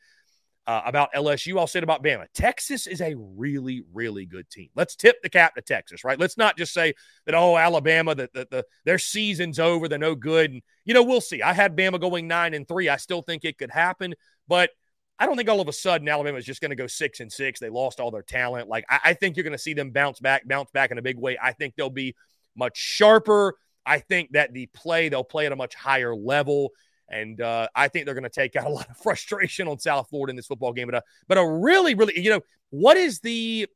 uh, 0.70 0.84
about 0.86 1.12
LSU. 1.14 1.58
I'll 1.58 1.66
say 1.66 1.80
it 1.80 1.84
about 1.84 2.04
Bama. 2.04 2.28
Texas 2.32 2.86
is 2.86 3.02
a 3.02 3.16
really, 3.18 3.82
really 3.92 4.28
good 4.28 4.48
team. 4.52 4.70
Let's 4.76 4.96
tip 4.96 5.20
the 5.24 5.30
cap 5.30 5.56
to 5.56 5.64
Texas, 5.64 6.04
right? 6.04 6.20
Let's 6.20 6.38
not 6.38 6.60
just 6.60 6.76
say 6.76 6.94
that, 7.26 7.34
oh, 7.34 7.58
Alabama, 7.58 8.14
that 8.14 8.32
the, 8.34 8.48
the, 8.52 8.66
their 8.86 9.00
season's 9.00 9.58
over, 9.58 9.88
they're 9.88 9.98
no 9.98 10.14
good. 10.14 10.52
And, 10.52 10.62
you 10.86 10.94
know, 10.94 11.02
we'll 11.02 11.22
see. 11.22 11.42
I 11.42 11.54
had 11.54 11.76
Bama 11.76 12.00
going 12.00 12.28
nine 12.28 12.54
and 12.54 12.68
three. 12.68 12.88
I 12.88 12.98
still 12.98 13.24
think 13.24 13.46
it 13.46 13.58
could 13.58 13.72
happen, 13.72 14.14
but 14.48 14.70
I 15.18 15.26
don't 15.26 15.38
think 15.38 15.50
all 15.50 15.60
of 15.60 15.68
a 15.68 15.74
sudden 15.74 16.08
Alabama 16.08 16.38
is 16.38 16.46
just 16.46 16.62
going 16.62 16.70
to 16.70 16.76
go 16.76 16.86
six 16.86 17.20
and 17.20 17.34
six. 17.34 17.60
They 17.60 17.70
lost 17.70 18.00
all 18.00 18.12
their 18.12 18.22
talent. 18.22 18.70
Like, 18.70 18.86
I, 18.92 19.00
I 19.06 19.14
think 19.16 19.38
you're 19.38 19.46
going 19.46 19.54
to 19.54 19.58
see 19.58 19.74
them 19.74 19.90
bounce 19.90 20.20
back, 20.20 20.48
bounce 20.48 20.70
back 20.70 20.92
in 20.92 21.00
a 21.00 21.02
big 21.02 21.18
way. 21.18 21.36
I 21.42 21.52
think 21.52 21.74
they'll 21.78 21.90
be 21.90 22.16
much 22.56 22.78
sharper 22.78 23.56
I 23.90 24.00
think 24.00 24.34
that 24.34 24.54
the 24.54 24.68
play, 24.68 25.10
they'll 25.10 25.24
play 25.24 25.48
at 25.48 25.52
a 25.52 25.56
much 25.56 25.74
higher 25.74 26.16
level. 26.16 26.74
And 27.10 27.42
uh, 27.42 27.68
I 27.76 27.88
think 27.88 28.06
they're 28.06 28.14
going 28.14 28.24
to 28.24 28.30
take 28.30 28.56
out 28.56 28.66
a 28.66 28.70
lot 28.70 28.90
of 28.90 28.98
frustration 29.04 29.68
on 29.68 29.80
South 29.80 30.10
Florida 30.10 30.32
in 30.32 30.36
this 30.36 30.48
football 30.48 30.74
game. 30.74 30.88
But 30.88 30.96
a, 30.96 31.04
but 31.28 31.38
a 31.38 31.48
really, 31.48 31.96
really, 31.96 32.20
you 32.20 32.30
know, 32.30 32.42
what 32.70 32.98
is 32.98 33.20
the 33.20 33.68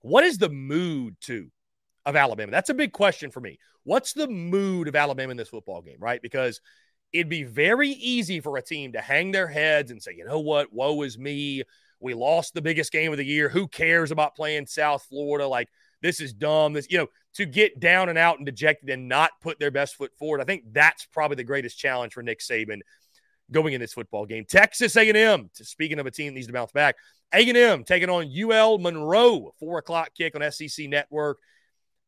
what 0.00 0.24
is 0.24 0.38
the 0.38 0.48
mood 0.48 1.16
to 1.22 1.50
of 2.04 2.16
Alabama? 2.16 2.52
That's 2.52 2.70
a 2.70 2.74
big 2.74 2.92
question 2.92 3.30
for 3.30 3.40
me. 3.40 3.58
What's 3.84 4.12
the 4.12 4.28
mood 4.28 4.88
of 4.88 4.96
Alabama 4.96 5.32
in 5.32 5.36
this 5.36 5.48
football 5.48 5.82
game, 5.82 5.98
right? 5.98 6.22
Because 6.22 6.60
it'd 7.12 7.28
be 7.28 7.44
very 7.44 7.90
easy 7.90 8.40
for 8.40 8.56
a 8.56 8.62
team 8.62 8.92
to 8.92 9.00
hang 9.00 9.32
their 9.32 9.48
heads 9.48 9.90
and 9.90 10.02
say, 10.02 10.14
you 10.16 10.24
know 10.24 10.40
what, 10.40 10.72
woe 10.72 11.02
is 11.02 11.18
me. 11.18 11.62
We 12.00 12.14
lost 12.14 12.54
the 12.54 12.62
biggest 12.62 12.92
game 12.92 13.12
of 13.12 13.18
the 13.18 13.24
year. 13.24 13.48
Who 13.48 13.68
cares 13.68 14.10
about 14.10 14.36
playing 14.36 14.66
South 14.66 15.04
Florida? 15.08 15.46
Like 15.46 15.68
this 16.02 16.20
is 16.20 16.32
dumb. 16.32 16.72
This, 16.72 16.86
you 16.90 16.98
know, 16.98 17.06
to 17.36 17.44
get 17.44 17.78
down 17.80 18.08
and 18.08 18.16
out 18.16 18.38
and 18.38 18.46
dejected 18.46 18.88
and 18.88 19.08
not 19.08 19.30
put 19.42 19.58
their 19.58 19.70
best 19.70 19.96
foot 19.96 20.10
forward. 20.18 20.40
I 20.40 20.44
think 20.44 20.72
that's 20.72 21.06
probably 21.06 21.36
the 21.36 21.44
greatest 21.44 21.78
challenge 21.78 22.14
for 22.14 22.22
Nick 22.22 22.40
Saban 22.40 22.80
going 23.50 23.74
in 23.74 23.80
this 23.80 23.92
football 23.92 24.24
game. 24.24 24.46
Texas 24.48 24.96
A&M, 24.96 25.50
speaking 25.52 25.98
of 25.98 26.06
a 26.06 26.10
team 26.10 26.28
that 26.28 26.34
needs 26.34 26.46
to 26.46 26.52
bounce 26.52 26.72
back, 26.72 26.96
A&M 27.34 27.84
taking 27.84 28.08
on 28.08 28.30
UL 28.34 28.78
Monroe, 28.78 29.52
four 29.60 29.78
o'clock 29.78 30.10
kick 30.16 30.34
on 30.34 30.50
SEC 30.50 30.88
Network. 30.88 31.38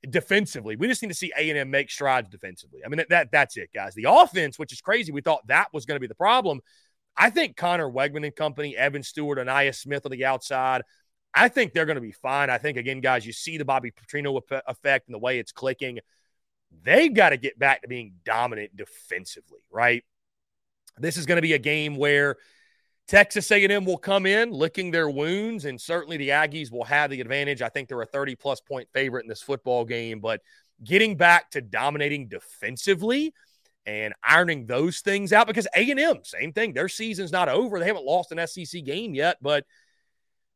Defensively, 0.09 0.77
we 0.77 0.87
just 0.87 1.03
need 1.03 1.09
to 1.09 1.15
see 1.15 1.33
A&M 1.37 1.71
make 1.71 1.91
strides 1.91 2.29
defensively. 2.29 2.81
I 2.85 2.89
mean, 2.89 3.05
that 3.11 3.33
that's 3.33 3.57
it, 3.57 3.71
guys. 3.75 3.95
The 3.95 4.07
offense, 4.09 4.59
which 4.59 4.73
is 4.73 4.81
crazy, 4.81 5.13
we 5.13 5.21
thought 5.21 5.47
that 5.49 5.67
was 5.73 5.87
going 5.87 5.97
to 5.97 6.01
be 6.01 6.07
the 6.07 6.15
problem. 6.15 6.61
I 7.17 7.31
think 7.31 7.57
Conner 7.57 7.91
Weigman 7.91 8.25
and 8.25 8.35
company, 8.35 8.77
Evan 8.77 9.03
Stewart, 9.03 9.39
Ainias 9.39 9.75
Smith 9.75 10.07
on 10.07 10.13
the 10.13 10.25
outside. 10.25 10.83
I 11.39 11.49
think 11.49 11.73
they're 11.73 11.87
going 11.87 11.97
to 11.97 12.01
be 12.01 12.13
fine. 12.13 12.51
I 12.51 12.59
think, 12.59 12.77
again, 12.77 13.01
guys, 13.01 13.25
you 13.25 13.33
see 13.33 13.59
the 13.59 13.65
Bobby 13.65 13.93
Petrino 13.93 14.41
effect 14.67 15.07
and 15.07 15.15
the 15.15 15.19
way 15.19 15.39
it's 15.39 15.53
clicking. 15.53 16.01
They've 16.83 17.15
got 17.15 17.31
to 17.31 17.37
get 17.37 17.59
back 17.59 17.83
to 17.83 17.89
being 17.89 18.15
dominant 18.25 18.77
defensively, 18.77 19.61
right? 19.71 20.05
This 20.99 21.17
is 21.17 21.27
going 21.27 21.37
to 21.37 21.43
be 21.43 21.53
a 21.53 21.59
game 21.59 21.97
where 21.97 22.37
Texas 23.07 23.51
A&M 23.53 23.85
will 23.85 23.99
come 23.99 24.27
in 24.27 24.51
licking 24.51 24.91
their 24.91 25.09
wounds, 25.09 25.65
and 25.65 25.81
certainly 25.81 26.17
the 26.17 26.31
Aggies 26.31 26.73
will 26.73 26.85
have 26.85 27.11
the 27.11 27.21
advantage. 27.21 27.63
I 27.63 27.69
think 27.69 27.89
they're 27.89 28.03
a 28.03 28.07
30 28.07 28.35
plus 28.35 28.61
point 28.61 28.89
favorite 28.93 29.23
in 29.23 29.29
this 29.29 29.43
football 29.43 29.85
game, 29.85 30.19
but 30.19 30.41
getting 30.83 31.17
back 31.17 31.53
to 31.53 31.61
dominating 31.61 32.27
defensively 32.27 33.33
and 33.87 34.13
ironing 34.25 34.67
those 34.67 35.01
things 35.01 35.33
out 35.33 35.47
because 35.47 35.69
A&M, 35.75 36.19
same 36.25 36.53
thing. 36.53 36.75
Their 36.75 36.89
season's 36.89 37.33
not 37.33 37.49
over. 37.49 37.79
They 37.79 37.87
haven't 37.87 38.05
lost 38.05 38.33
an 38.33 38.45
SEC 38.47 38.83
game 38.83 39.15
yet, 39.15 39.37
but– 39.41 39.65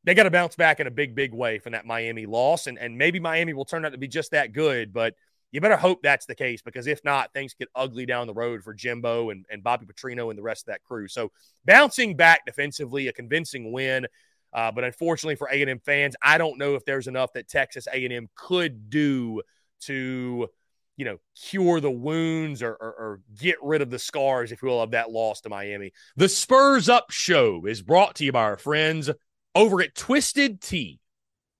they 0.05 0.15
got 0.15 0.25
to 0.25 0.31
bounce 0.31 0.57
back 0.57 0.81
in 0.81 0.87
a 0.87 0.91
big, 0.91 1.15
big 1.15 1.33
way 1.33 1.59
from 1.59 1.73
that 1.73 1.87
Miami 1.87 2.27
loss. 2.27 2.67
And, 2.67 2.79
and 2.79 2.99
maybe 2.99 3.21
Miami 3.21 3.55
will 3.55 3.65
turn 3.65 3.85
out 3.85 3.93
to 3.93 3.99
be 3.99 4.09
just 4.09 4.33
that 4.33 4.53
good, 4.53 4.93
but 4.93 5.15
you 5.53 5.61
better 5.61 5.77
hope 5.77 6.03
that's 6.03 6.27
the 6.27 6.35
case 6.35 6.63
because 6.63 6.87
if 6.87 7.05
not, 7.05 7.33
things 7.33 7.55
get 7.55 7.69
ugly 7.75 8.07
down 8.07 8.27
the 8.27 8.35
road 8.35 8.65
for 8.65 8.73
Jimbo 8.73 9.31
and, 9.31 9.45
and 9.51 9.63
Bobby 9.63 9.87
Petrino 9.87 10.31
and 10.31 10.39
the 10.39 10.43
rest 10.43 10.63
of 10.63 10.73
that 10.73 10.83
crew. 10.83 11.09
So 11.09 11.31
bouncing 11.65 12.17
back 12.17 12.47
defensively, 12.47 13.07
a 13.09 13.13
convincing 13.13 13.71
win. 13.71 14.07
Uh, 14.53 14.73
but 14.73 14.85
unfortunately 14.85 15.37
for 15.37 15.49
A&M 15.49 15.79
fans, 15.81 16.17
I 16.23 16.39
don't 16.39 16.59
know 16.59 16.75
if 16.75 16.85
there's 16.85 17.07
enough 17.07 17.33
that 17.35 17.49
Texas 17.49 17.87
A&M 17.87 18.29
could 18.35 18.91
do 18.91 19.43
to, 19.83 20.49
you 20.97 21.05
know, 21.05 21.19
cure 21.39 21.81
the 21.81 21.91
wounds 21.91 22.63
or, 22.63 22.73
or, 22.73 22.93
or 22.93 23.21
get 23.39 23.57
rid 23.63 23.83
of 23.83 23.91
the 23.91 23.99
scars, 23.99 24.53
if 24.53 24.63
you 24.63 24.69
will, 24.69 24.83
of 24.83 24.91
that 24.93 25.11
loss 25.11 25.43
to 25.43 25.49
Miami. 25.49 25.93
The 26.17 26.29
Spurs 26.29 26.89
Up 26.89 27.11
Show 27.11 27.67
is 27.67 27.83
brought 27.83 28.17
to 28.17 28.25
you 28.25 28.33
by 28.33 28.43
our 28.43 28.59
friends 28.59 29.11
over 29.55 29.83
at 29.83 29.95
Twisted 29.95 30.61
Tea. 30.61 30.99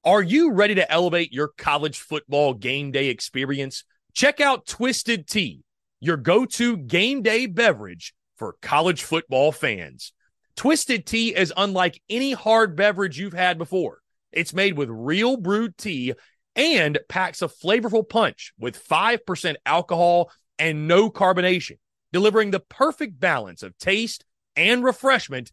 Are 0.05 0.23
you 0.23 0.53
ready 0.53 0.75
to 0.77 0.91
elevate 0.91 1.33
your 1.33 1.49
college 1.49 2.01
football 2.01 2.55
game 2.55 2.91
day 2.91 3.09
experience? 3.09 3.85
Check 4.15 4.41
out 4.41 4.67
Twisted 4.67 5.27
Tea, 5.29 5.63
your 6.01 6.17
go 6.17 6.45
to 6.45 6.77
game 6.77 7.23
day 7.23 7.47
beverage 7.47 8.15
for 8.37 8.57
college 8.61 9.03
football 9.03 9.53
fans. 9.53 10.13
Twisted 10.57 11.07
Tea 11.07 11.35
is 11.35 11.53
unlike 11.57 12.01
any 12.11 12.33
hard 12.33 12.77
beverage 12.77 13.19
you've 13.19 13.33
had 13.33 13.59
before. 13.59 14.01
It's 14.33 14.55
made 14.55 14.77
with 14.77 14.89
real 14.91 15.37
brewed 15.37 15.77
tea 15.77 16.15
and 16.57 16.99
packs 17.09 17.43
a 17.43 17.49
flavorful 17.49 18.09
punch 18.09 18.53
with 18.59 18.87
5% 18.89 19.55
alcohol 19.65 20.31
and 20.59 20.89
no 20.89 21.11
carbonation, 21.11 21.79
delivering 22.13 22.51
the 22.51 22.61
perfect 22.61 23.19
balance 23.19 23.63
of 23.63 23.77
taste 23.79 24.25
and 24.57 24.85
refreshment 24.85 25.53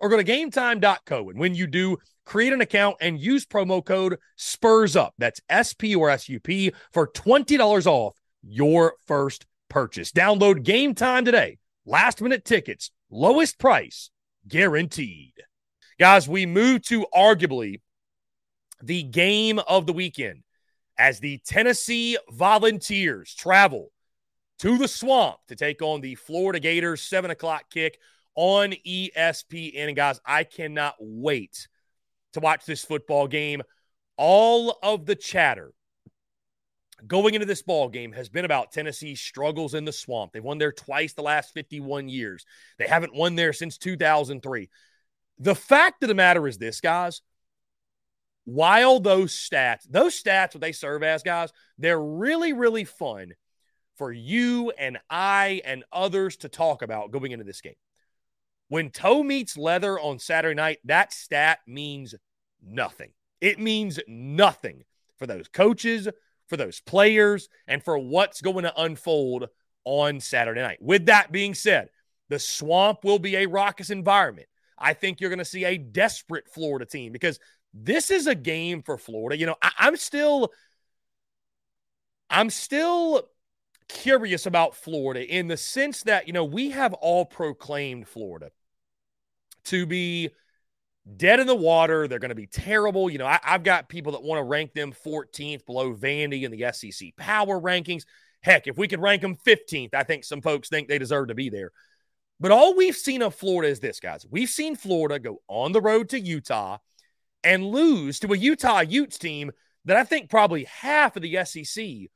or 0.00 0.08
go 0.08 0.16
to 0.16 0.24
gametime.co. 0.24 1.30
And 1.30 1.38
when 1.38 1.54
you 1.54 1.66
do, 1.66 1.98
create 2.24 2.52
an 2.52 2.60
account 2.60 2.96
and 3.00 3.20
use 3.20 3.46
promo 3.46 3.84
code 3.84 4.18
SPURS 4.36 4.96
UP. 4.96 5.14
That's 5.18 5.40
S 5.48 5.72
P 5.74 5.94
or 5.94 6.10
S 6.10 6.28
U 6.28 6.40
P 6.40 6.72
for 6.92 7.08
$20 7.08 7.86
off 7.86 8.16
your 8.42 8.94
first 9.06 9.46
purchase. 9.68 10.12
Download 10.12 10.62
game 10.62 10.94
time 10.94 11.24
today. 11.24 11.58
Last 11.84 12.20
minute 12.20 12.44
tickets, 12.44 12.90
lowest 13.10 13.58
price 13.58 14.10
guaranteed. 14.48 15.34
Guys, 15.98 16.28
we 16.28 16.44
move 16.44 16.82
to 16.82 17.06
arguably 17.14 17.80
the 18.82 19.02
game 19.02 19.58
of 19.60 19.86
the 19.86 19.92
weekend 19.92 20.42
as 20.98 21.20
the 21.20 21.38
Tennessee 21.46 22.18
Volunteers 22.30 23.34
travel 23.34 23.90
to 24.58 24.78
the 24.78 24.88
swamp 24.88 25.36
to 25.48 25.56
take 25.56 25.82
on 25.82 26.00
the 26.00 26.14
Florida 26.14 26.60
Gators, 26.60 27.02
seven 27.02 27.30
o'clock 27.30 27.64
kick 27.70 27.98
on 28.36 28.74
ESPN. 28.86 29.88
And 29.88 29.96
guys, 29.96 30.20
I 30.24 30.44
cannot 30.44 30.94
wait 31.00 31.68
to 32.34 32.40
watch 32.40 32.64
this 32.64 32.84
football 32.84 33.26
game. 33.26 33.62
All 34.16 34.78
of 34.82 35.06
the 35.06 35.16
chatter 35.16 35.72
going 37.06 37.34
into 37.34 37.46
this 37.46 37.62
ball 37.62 37.88
game 37.88 38.12
has 38.12 38.28
been 38.28 38.44
about 38.44 38.72
Tennessee's 38.72 39.20
struggles 39.20 39.74
in 39.74 39.84
the 39.84 39.92
swamp. 39.92 40.32
They've 40.32 40.42
won 40.42 40.58
there 40.58 40.72
twice 40.72 41.12
the 41.12 41.22
last 41.22 41.52
51 41.52 42.08
years. 42.08 42.46
They 42.78 42.86
haven't 42.86 43.14
won 43.14 43.34
there 43.34 43.52
since 43.52 43.78
2003. 43.78 44.70
The 45.38 45.54
fact 45.54 46.02
of 46.02 46.08
the 46.08 46.14
matter 46.14 46.46
is 46.46 46.58
this, 46.58 46.80
guys. 46.80 47.20
While 48.44 49.00
those 49.00 49.34
stats, 49.34 49.82
those 49.88 50.20
stats, 50.20 50.54
what 50.54 50.60
they 50.60 50.72
serve 50.72 51.02
as, 51.02 51.22
guys, 51.22 51.52
they're 51.78 52.00
really, 52.00 52.52
really 52.52 52.84
fun 52.84 53.34
for 53.96 54.12
you 54.12 54.70
and 54.78 54.98
I 55.10 55.62
and 55.64 55.84
others 55.92 56.36
to 56.38 56.48
talk 56.48 56.82
about 56.82 57.10
going 57.10 57.32
into 57.32 57.44
this 57.44 57.60
game. 57.60 57.74
When 58.68 58.90
toe 58.90 59.22
meets 59.22 59.56
leather 59.56 59.98
on 59.98 60.18
Saturday 60.18 60.54
night, 60.54 60.78
that 60.84 61.12
stat 61.12 61.60
means 61.66 62.14
nothing. 62.62 63.10
It 63.40 63.58
means 63.58 64.00
nothing 64.08 64.84
for 65.16 65.26
those 65.26 65.48
coaches, 65.48 66.08
for 66.48 66.56
those 66.56 66.80
players, 66.80 67.48
and 67.66 67.82
for 67.82 67.98
what's 67.98 68.40
going 68.40 68.64
to 68.64 68.80
unfold 68.80 69.48
on 69.84 70.20
Saturday 70.20 70.62
night. 70.62 70.78
With 70.80 71.06
that 71.06 71.30
being 71.30 71.54
said, 71.54 71.90
the 72.28 72.38
swamp 72.38 73.04
will 73.04 73.20
be 73.20 73.36
a 73.36 73.46
raucous 73.46 73.90
environment. 73.90 74.48
I 74.78 74.92
think 74.92 75.20
you're 75.20 75.30
going 75.30 75.38
to 75.38 75.44
see 75.44 75.64
a 75.64 75.78
desperate 75.78 76.48
Florida 76.48 76.84
team 76.84 77.12
because 77.12 77.38
this 77.72 78.10
is 78.10 78.26
a 78.26 78.34
game 78.34 78.82
for 78.82 78.98
Florida. 78.98 79.38
You 79.38 79.46
know, 79.46 79.56
I, 79.62 79.70
I'm 79.78 79.96
still, 79.96 80.50
I'm 82.28 82.50
still 82.50 83.28
curious 83.88 84.46
about 84.46 84.76
Florida 84.76 85.26
in 85.26 85.48
the 85.48 85.56
sense 85.56 86.02
that, 86.04 86.26
you 86.26 86.32
know, 86.32 86.44
we 86.44 86.70
have 86.70 86.92
all 86.94 87.24
proclaimed 87.24 88.08
Florida 88.08 88.50
to 89.64 89.86
be 89.86 90.30
dead 91.16 91.40
in 91.40 91.46
the 91.46 91.54
water. 91.54 92.08
They're 92.08 92.18
going 92.18 92.30
to 92.30 92.34
be 92.34 92.46
terrible. 92.46 93.10
You 93.10 93.18
know, 93.18 93.26
I, 93.26 93.38
have 93.42 93.62
got 93.62 93.88
people 93.88 94.12
that 94.12 94.22
want 94.22 94.38
to 94.38 94.44
rank 94.44 94.72
them 94.72 94.92
14th 94.92 95.66
below 95.66 95.94
Vandy 95.94 96.42
in 96.42 96.50
the 96.50 96.72
SEC 96.72 97.16
power 97.16 97.60
rankings. 97.60 98.04
Heck, 98.42 98.66
if 98.66 98.76
we 98.76 98.88
could 98.88 99.00
rank 99.00 99.22
them 99.22 99.36
15th, 99.36 99.94
I 99.94 100.02
think 100.02 100.24
some 100.24 100.40
folks 100.40 100.68
think 100.68 100.88
they 100.88 100.98
deserve 100.98 101.28
to 101.28 101.34
be 101.34 101.48
there. 101.48 101.72
But 102.38 102.50
all 102.50 102.76
we've 102.76 102.96
seen 102.96 103.22
of 103.22 103.34
Florida 103.34 103.70
is 103.70 103.80
this, 103.80 103.98
guys. 103.98 104.26
We've 104.28 104.48
seen 104.48 104.76
Florida 104.76 105.18
go 105.18 105.40
on 105.48 105.72
the 105.72 105.80
road 105.80 106.10
to 106.10 106.20
Utah 106.20 106.78
and 107.42 107.64
lose 107.64 108.20
to 108.20 108.32
a 108.32 108.36
Utah 108.36 108.80
Utes 108.80 109.18
team 109.18 109.52
that 109.86 109.96
I 109.96 110.04
think 110.04 110.28
probably 110.28 110.64
half 110.64 111.16
of 111.16 111.22
the 111.22 111.44
SEC 111.44 112.10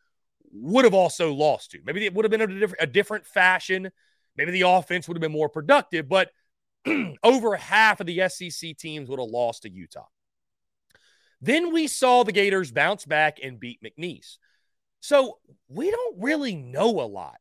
would 0.52 0.84
have 0.84 0.94
also 0.94 1.32
lost 1.32 1.72
to. 1.72 1.78
Maybe 1.84 2.04
it 2.04 2.14
would 2.14 2.24
have 2.24 2.30
been 2.30 2.40
a 2.40 2.46
different, 2.46 2.82
a 2.82 2.86
different 2.86 3.26
fashion. 3.26 3.90
Maybe 4.36 4.52
the 4.52 4.62
offense 4.62 5.06
would 5.08 5.16
have 5.16 5.22
been 5.22 5.32
more 5.32 5.48
productive, 5.48 6.08
but 6.08 6.30
over 7.22 7.56
half 7.56 8.00
of 8.00 8.06
the 8.06 8.28
SEC 8.28 8.76
teams 8.76 9.08
would 9.08 9.20
have 9.20 9.28
lost 9.28 9.62
to 9.62 9.70
Utah. 9.70 10.06
Then 11.40 11.72
we 11.72 11.86
saw 11.86 12.22
the 12.22 12.32
Gators 12.32 12.70
bounce 12.70 13.04
back 13.04 13.38
and 13.42 13.60
beat 13.60 13.80
McNeese. 13.82 14.36
So 15.00 15.38
we 15.68 15.90
don't 15.90 16.20
really 16.20 16.54
know 16.54 17.00
a 17.00 17.08
lot 17.08 17.38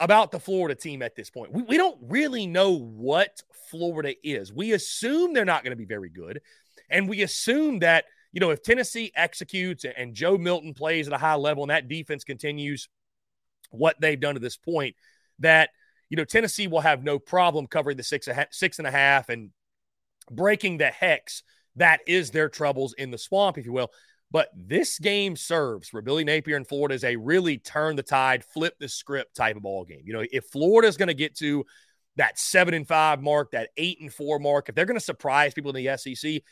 about 0.00 0.32
the 0.32 0.40
Florida 0.40 0.74
team 0.74 1.02
at 1.02 1.14
this 1.14 1.30
point. 1.30 1.52
We, 1.52 1.62
we 1.62 1.76
don't 1.76 1.98
really 2.02 2.46
know 2.46 2.72
what 2.72 3.42
Florida 3.70 4.14
is. 4.26 4.52
We 4.52 4.72
assume 4.72 5.32
they're 5.32 5.44
not 5.44 5.62
going 5.62 5.72
to 5.72 5.76
be 5.76 5.84
very 5.84 6.08
good. 6.08 6.40
And 6.88 7.08
we 7.08 7.22
assume 7.22 7.80
that, 7.80 8.06
you 8.32 8.40
know, 8.40 8.50
if 8.50 8.62
Tennessee 8.62 9.12
executes 9.14 9.84
and 9.84 10.14
Joe 10.14 10.38
Milton 10.38 10.74
plays 10.74 11.06
at 11.06 11.12
a 11.12 11.18
high 11.18 11.34
level 11.34 11.64
and 11.64 11.70
that 11.70 11.88
defense 11.88 12.24
continues 12.24 12.88
what 13.70 14.00
they've 14.00 14.20
done 14.20 14.34
to 14.34 14.40
this 14.40 14.56
point, 14.56 14.96
that, 15.40 15.70
you 16.08 16.16
know, 16.16 16.24
Tennessee 16.24 16.66
will 16.66 16.80
have 16.80 17.02
no 17.02 17.18
problem 17.18 17.66
covering 17.66 17.96
the 17.96 18.02
six, 18.02 18.28
six 18.50 18.78
and 18.78 18.86
a 18.86 18.90
half 18.90 19.28
and 19.28 19.50
breaking 20.30 20.78
the 20.78 20.86
hex 20.86 21.42
that 21.76 22.00
is 22.06 22.30
their 22.30 22.48
troubles 22.48 22.94
in 22.94 23.10
the 23.10 23.18
swamp, 23.18 23.58
if 23.58 23.66
you 23.66 23.72
will. 23.72 23.90
But 24.30 24.48
this 24.54 24.98
game 24.98 25.34
serves 25.34 25.88
for 25.88 26.02
Billy 26.02 26.24
Napier 26.24 26.56
in 26.56 26.64
Florida 26.64 26.94
as 26.94 27.02
a 27.02 27.16
really 27.16 27.58
turn 27.58 27.96
the 27.96 28.02
tide, 28.02 28.44
flip 28.44 28.74
the 28.78 28.88
script 28.88 29.34
type 29.34 29.56
of 29.56 29.62
ball 29.62 29.84
game. 29.84 30.02
You 30.04 30.12
know, 30.12 30.24
if 30.30 30.44
Florida 30.46 30.86
is 30.86 30.96
going 30.96 31.08
to 31.08 31.14
get 31.14 31.36
to 31.38 31.64
that 32.16 32.38
seven 32.38 32.74
and 32.74 32.86
five 32.86 33.20
mark, 33.22 33.52
that 33.52 33.70
eight 33.76 34.00
and 34.00 34.12
four 34.12 34.38
mark, 34.38 34.68
if 34.68 34.74
they're 34.74 34.84
going 34.84 34.98
to 34.98 35.04
surprise 35.04 35.52
people 35.52 35.74
in 35.74 35.84
the 35.84 35.96
SEC, 35.96 36.42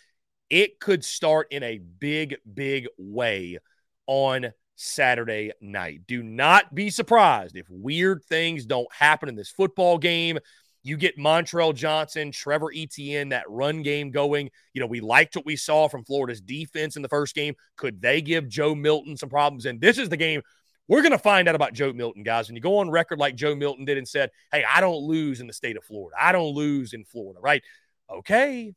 it 0.51 0.81
could 0.81 1.05
start 1.05 1.49
in 1.51 1.63
a 1.63 1.79
big, 1.79 2.37
big 2.53 2.87
way 2.97 3.59
on 4.07 4.53
Saturday 4.77 5.53
night. 5.61 6.03
Do 6.07 6.23
not 6.23 6.75
be 6.75 6.91
surprised 6.91 7.57
if 7.57 7.67
weird 7.69 8.23
things 8.25 8.65
don't 8.65 8.93
happen 8.93 9.29
in 9.29 9.35
this 9.35 9.51
football 9.51 9.99
game. 9.99 10.39
You 10.85 10.97
get 10.97 11.19
Montrell 11.19 11.75
Johnson, 11.75 12.31
Trevor 12.31 12.73
Etienne, 12.75 13.31
that 13.31 13.45
run 13.49 13.83
game 13.83 14.11
going. 14.11 14.51
You 14.73 14.81
know, 14.81 14.87
we 14.87 15.01
liked 15.01 15.37
what 15.37 15.45
we 15.45 15.57
saw 15.57 15.89
from 15.89 16.05
Florida's 16.05 16.41
defense 16.41 16.97
in 16.97 17.03
the 17.03 17.09
first 17.09 17.35
game. 17.35 17.55
Could 17.77 18.01
they 18.01 18.23
give 18.23 18.49
Joe 18.49 18.75
Milton 18.75 19.17
some 19.17 19.29
problems? 19.29 19.67
And 19.67 19.81
this 19.81 19.99
is 19.99 20.09
the 20.09 20.17
game 20.17 20.43
we're 20.87 21.03
going 21.03 21.13
to 21.13 21.19
find 21.19 21.49
out 21.49 21.55
about 21.55 21.75
Joe 21.75 21.93
Milton, 21.93 22.23
guys. 22.23 22.49
When 22.49 22.57
you 22.57 22.63
go 22.63 22.79
on 22.79 22.91
record 22.91 23.19
like 23.19 23.37
Joe 23.37 23.55
Milton 23.55 23.85
did 23.85 23.99
and 23.99 24.09
said, 24.09 24.31
Hey, 24.51 24.65
I 24.65 24.81
don't 24.81 25.03
lose 25.03 25.41
in 25.41 25.47
the 25.47 25.53
state 25.53 25.77
of 25.77 25.85
Florida. 25.85 26.17
I 26.19 26.33
don't 26.33 26.55
lose 26.55 26.95
in 26.95 27.05
Florida, 27.05 27.41
right? 27.41 27.63
Okay. 28.11 28.75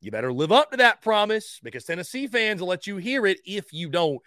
You 0.00 0.10
better 0.10 0.32
live 0.32 0.52
up 0.52 0.70
to 0.70 0.78
that 0.78 1.02
promise 1.02 1.60
because 1.62 1.84
Tennessee 1.84 2.26
fans 2.26 2.60
will 2.60 2.68
let 2.68 2.86
you 2.86 2.96
hear 2.96 3.26
it 3.26 3.38
if 3.44 3.72
you 3.72 3.90
don't. 3.90 4.20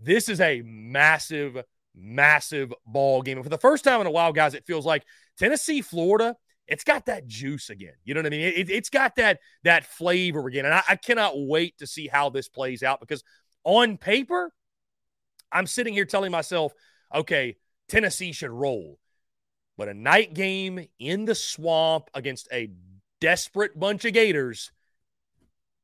This 0.00 0.28
is 0.28 0.40
a 0.40 0.62
massive, 0.62 1.62
massive 1.94 2.72
ball 2.86 3.22
game. 3.22 3.38
And 3.38 3.44
for 3.44 3.50
the 3.50 3.58
first 3.58 3.82
time 3.82 4.00
in 4.00 4.06
a 4.06 4.10
while, 4.10 4.32
guys, 4.32 4.54
it 4.54 4.66
feels 4.66 4.86
like 4.86 5.04
Tennessee, 5.36 5.82
Florida, 5.82 6.36
it's 6.68 6.84
got 6.84 7.06
that 7.06 7.26
juice 7.26 7.70
again. 7.70 7.94
You 8.04 8.14
know 8.14 8.20
what 8.20 8.26
I 8.26 8.30
mean? 8.30 8.52
It, 8.56 8.68
has 8.68 8.88
got 8.88 9.16
that 9.16 9.40
that 9.64 9.84
flavor 9.84 10.46
again. 10.46 10.64
And 10.64 10.74
I, 10.74 10.82
I 10.88 10.96
cannot 10.96 11.34
wait 11.36 11.78
to 11.78 11.86
see 11.86 12.08
how 12.08 12.30
this 12.30 12.48
plays 12.48 12.82
out 12.82 13.00
because 13.00 13.24
on 13.64 13.96
paper, 13.98 14.52
I'm 15.50 15.66
sitting 15.66 15.94
here 15.94 16.04
telling 16.04 16.32
myself, 16.32 16.72
okay, 17.14 17.56
Tennessee 17.88 18.32
should 18.32 18.50
roll. 18.50 18.98
But 19.76 19.88
a 19.88 19.94
night 19.94 20.34
game 20.34 20.86
in 20.98 21.24
the 21.24 21.34
swamp 21.34 22.10
against 22.14 22.48
a 22.52 22.70
desperate 23.20 23.78
bunch 23.78 24.04
of 24.04 24.12
Gators, 24.12 24.72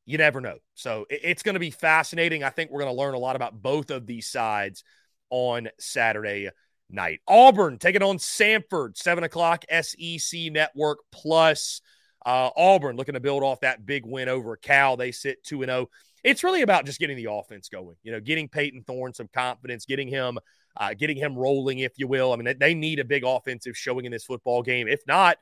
you 0.05 0.19
never 0.19 0.41
know. 0.41 0.59
So 0.75 1.07
it's 1.09 1.43
going 1.43 1.55
to 1.55 1.61
be 1.61 1.71
fascinating. 1.71 2.43
I 2.43 2.51
think 2.51 2.71
we're 2.71 2.81
going 2.81 2.95
to 2.95 3.01
learn 3.01 3.15
a 3.15 3.19
lot 3.19 3.37
about 3.37 3.61
both 3.61 3.91
of 3.91 4.07
these 4.07 4.27
sides 4.27 4.83
on 5.31 5.69
Saturday 5.79 6.51
night. 6.91 7.21
Auburn 7.27 7.79
taking 7.79 8.03
on 8.03 8.19
Sanford, 8.19 8.97
7 8.97 9.25
o'clock 9.25 9.65
SEC 9.71 10.53
Network 10.53 10.99
Plus. 11.13 11.81
Uh, 12.25 12.51
Auburn 12.57 12.97
looking 12.97 13.15
to 13.15 13.21
build 13.21 13.43
off 13.43 13.61
that 13.61 13.85
big 13.85 14.05
win 14.07 14.29
over 14.29 14.57
Cal. 14.57 14.97
They 14.97 15.13
sit 15.13 15.43
2 15.45 15.65
0. 15.65 15.89
It's 16.23 16.45
really 16.45 16.63
about 16.63 16.87
just 16.87 17.01
getting 17.01 17.17
the 17.17 17.33
offense 17.33 17.69
going, 17.69 17.97
you 18.05 18.13
know, 18.13 18.21
getting 18.21 18.49
Payton 18.49 18.85
Thorne 18.87 19.13
some 19.13 19.29
confidence, 19.33 19.87
getting 19.87 20.09
him. 20.09 20.39
Uh, 20.75 20.95
getting 20.95 21.19
him 21.19 21.37
rolling, 21.37 21.81
if 21.81 21.99
you 21.99 22.09
will. 22.09 22.33
I 22.33 22.37
mean, 22.37 22.57
they 22.59 22.73
need 22.73 22.99
a 22.99 23.05
big 23.05 23.25
offensive 23.27 23.77
showing 23.77 24.07
in 24.07 24.11
this 24.11 24.25
football 24.25 24.63
game. 24.63 24.89
If 24.89 25.03
not, 25.07 25.37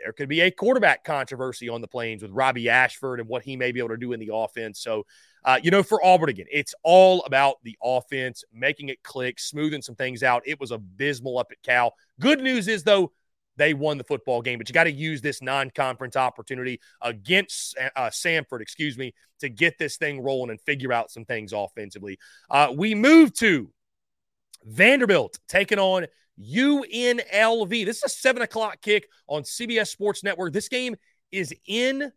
there 0.00 0.12
could 0.12 0.28
be 0.28 0.40
a 0.40 0.50
quarterback 0.50 1.04
controversy 1.04 1.68
on 1.68 1.80
the 1.80 1.88
plains 1.88 2.22
with 2.22 2.30
Robbie 2.30 2.68
Ashford 2.68 3.20
and 3.20 3.28
what 3.28 3.42
he 3.42 3.56
may 3.56 3.72
be 3.72 3.78
able 3.78 3.90
to 3.90 3.96
do 3.96 4.12
in 4.12 4.20
the 4.20 4.30
offense. 4.32 4.80
So, 4.80 5.06
uh, 5.44 5.58
you 5.62 5.70
know, 5.70 5.82
for 5.82 6.04
Auburn 6.04 6.28
again, 6.28 6.46
it's 6.50 6.74
all 6.82 7.22
about 7.22 7.56
the 7.62 7.76
offense, 7.82 8.44
making 8.52 8.88
it 8.88 9.02
click, 9.02 9.38
smoothing 9.38 9.82
some 9.82 9.94
things 9.94 10.22
out. 10.22 10.42
It 10.46 10.60
was 10.60 10.70
abysmal 10.70 11.38
up 11.38 11.48
at 11.52 11.62
Cal. 11.62 11.94
Good 12.20 12.40
news 12.40 12.68
is, 12.68 12.82
though, 12.82 13.12
they 13.56 13.72
won 13.72 13.98
the 13.98 14.04
football 14.04 14.42
game, 14.42 14.58
but 14.58 14.68
you 14.68 14.72
got 14.72 14.84
to 14.84 14.92
use 14.92 15.20
this 15.20 15.40
non 15.40 15.70
conference 15.70 16.16
opportunity 16.16 16.80
against 17.00 17.78
uh, 17.94 18.10
Samford, 18.10 18.60
excuse 18.60 18.98
me, 18.98 19.14
to 19.40 19.48
get 19.48 19.78
this 19.78 19.96
thing 19.96 20.20
rolling 20.20 20.50
and 20.50 20.60
figure 20.60 20.92
out 20.92 21.10
some 21.10 21.24
things 21.24 21.52
offensively. 21.52 22.18
Uh, 22.50 22.72
we 22.76 22.94
move 22.94 23.32
to 23.34 23.70
Vanderbilt 24.64 25.38
taking 25.46 25.78
on 25.78 26.06
UNLV. 26.40 27.84
This 27.84 27.98
is 27.98 28.04
a 28.04 28.08
seven 28.08 28.42
o'clock 28.42 28.80
kick 28.80 29.08
on 29.28 29.42
CBS 29.42 29.88
Sports 29.88 30.24
Network. 30.24 30.52
This 30.52 30.68
game 30.68 30.96
is 31.30 31.54
in 31.66 32.12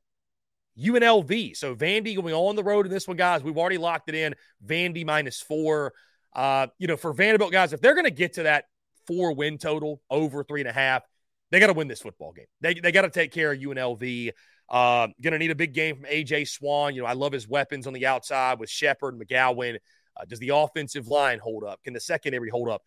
UNLV. 0.80 1.56
So 1.56 1.76
Vandy 1.76 2.16
going 2.16 2.34
on 2.34 2.56
the 2.56 2.64
road 2.64 2.86
in 2.86 2.92
this 2.92 3.08
one, 3.08 3.18
guys. 3.18 3.44
We've 3.44 3.58
already 3.58 3.78
locked 3.78 4.10
it 4.10 4.16
in. 4.16 4.36
Vandy 4.66 5.06
minus 5.06 5.42
four. 5.42 5.94
Uh, 6.34 6.68
you 6.78 6.88
know, 6.88 6.98
for 6.98 7.14
Vanderbilt 7.14 7.52
guys, 7.52 7.74
if 7.74 7.82
they're 7.82 7.96
going 7.96 8.06
to 8.06 8.12
get 8.12 8.34
to 8.34 8.44
that 8.44 8.66
four 9.08 9.34
win 9.34 9.58
total 9.58 10.02
over 10.10 10.44
three 10.44 10.62
and 10.62 10.70
a 10.70 10.74
half, 10.74 11.04
they 11.50 11.60
got 11.60 11.68
to 11.68 11.74
win 11.74 11.88
this 11.88 12.02
football 12.02 12.34
game. 12.34 12.46
They, 12.62 12.76
they 12.76 12.92
got 12.92 13.04
to 13.04 13.10
take 13.10 13.32
care 13.32 13.52
of 13.52 13.60
UNLV. 13.60 14.32
Uh, 14.70 15.08
going 15.22 15.32
to 15.32 15.40
need 15.40 15.52
a 15.52 15.56
big 15.56 15.74
game 15.74 15.96
from 15.96 16.06
AJ 16.06 16.50
Swann. 16.50 16.94
You 16.94 17.02
know, 17.02 17.08
I 17.08 17.14
love 17.14 17.32
his 17.32 17.48
weapons 17.48 17.88
on 17.88 17.94
the 17.94 18.06
outside 18.06 18.60
with 18.60 18.70
Sheppard 18.70 19.18
McGowan. 19.18 19.78
Uh, 20.16 20.26
does 20.26 20.40
the 20.40 20.50
offensive 20.50 21.08
line 21.08 21.40
hold 21.40 21.64
up? 21.64 21.82
Can 21.84 21.94
the 21.94 22.00
secondary 22.00 22.50
hold 22.50 22.70
up? 22.70 22.82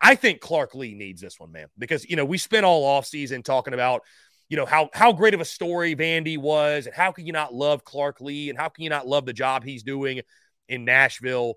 I 0.00 0.14
think 0.14 0.40
Clark 0.40 0.74
Lea 0.74 0.94
needs 0.94 1.20
this 1.20 1.40
one, 1.40 1.52
man, 1.52 1.66
because 1.76 2.08
you 2.08 2.16
know 2.16 2.24
we 2.24 2.38
spent 2.38 2.64
all 2.64 2.84
off 2.84 3.06
season 3.06 3.42
talking 3.42 3.74
about 3.74 4.02
you 4.48 4.56
know 4.56 4.66
how 4.66 4.90
how 4.92 5.12
great 5.12 5.34
of 5.34 5.40
a 5.40 5.44
story 5.44 5.96
Vandy 5.96 6.38
was, 6.38 6.86
and 6.86 6.94
how 6.94 7.12
can 7.12 7.26
you 7.26 7.32
not 7.32 7.54
love 7.54 7.84
Clark 7.84 8.20
Lea, 8.20 8.50
and 8.50 8.58
how 8.58 8.68
can 8.68 8.84
you 8.84 8.90
not 8.90 9.06
love 9.06 9.26
the 9.26 9.32
job 9.32 9.64
he's 9.64 9.82
doing 9.82 10.20
in 10.68 10.84
Nashville? 10.84 11.54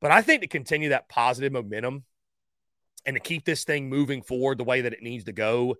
But 0.00 0.10
I 0.10 0.22
think 0.22 0.42
to 0.42 0.48
continue 0.48 0.90
that 0.90 1.08
positive 1.08 1.52
momentum 1.52 2.04
and 3.06 3.14
to 3.14 3.20
keep 3.20 3.44
this 3.44 3.64
thing 3.64 3.88
moving 3.88 4.22
forward 4.22 4.58
the 4.58 4.64
way 4.64 4.82
that 4.82 4.92
it 4.92 5.02
needs 5.02 5.24
to 5.24 5.32
go, 5.32 5.76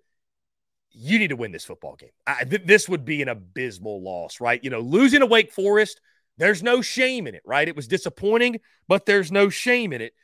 you 0.90 1.18
need 1.18 1.28
to 1.28 1.36
win 1.36 1.52
this 1.52 1.64
football 1.64 1.96
game. 1.96 2.10
I, 2.26 2.44
th- 2.44 2.62
this 2.64 2.88
would 2.88 3.04
be 3.04 3.22
an 3.22 3.28
abysmal 3.28 4.02
loss, 4.02 4.40
right? 4.40 4.62
You 4.62 4.70
know, 4.70 4.80
losing 4.80 5.20
to 5.20 5.26
Wake 5.26 5.52
Forest, 5.52 6.00
there's 6.38 6.62
no 6.62 6.82
shame 6.82 7.26
in 7.26 7.34
it, 7.34 7.42
right? 7.44 7.66
It 7.66 7.76
was 7.76 7.88
disappointing, 7.88 8.60
but 8.88 9.06
there's 9.06 9.32
no 9.32 9.48
shame 9.48 9.92
in 9.92 10.00
it. 10.00 10.14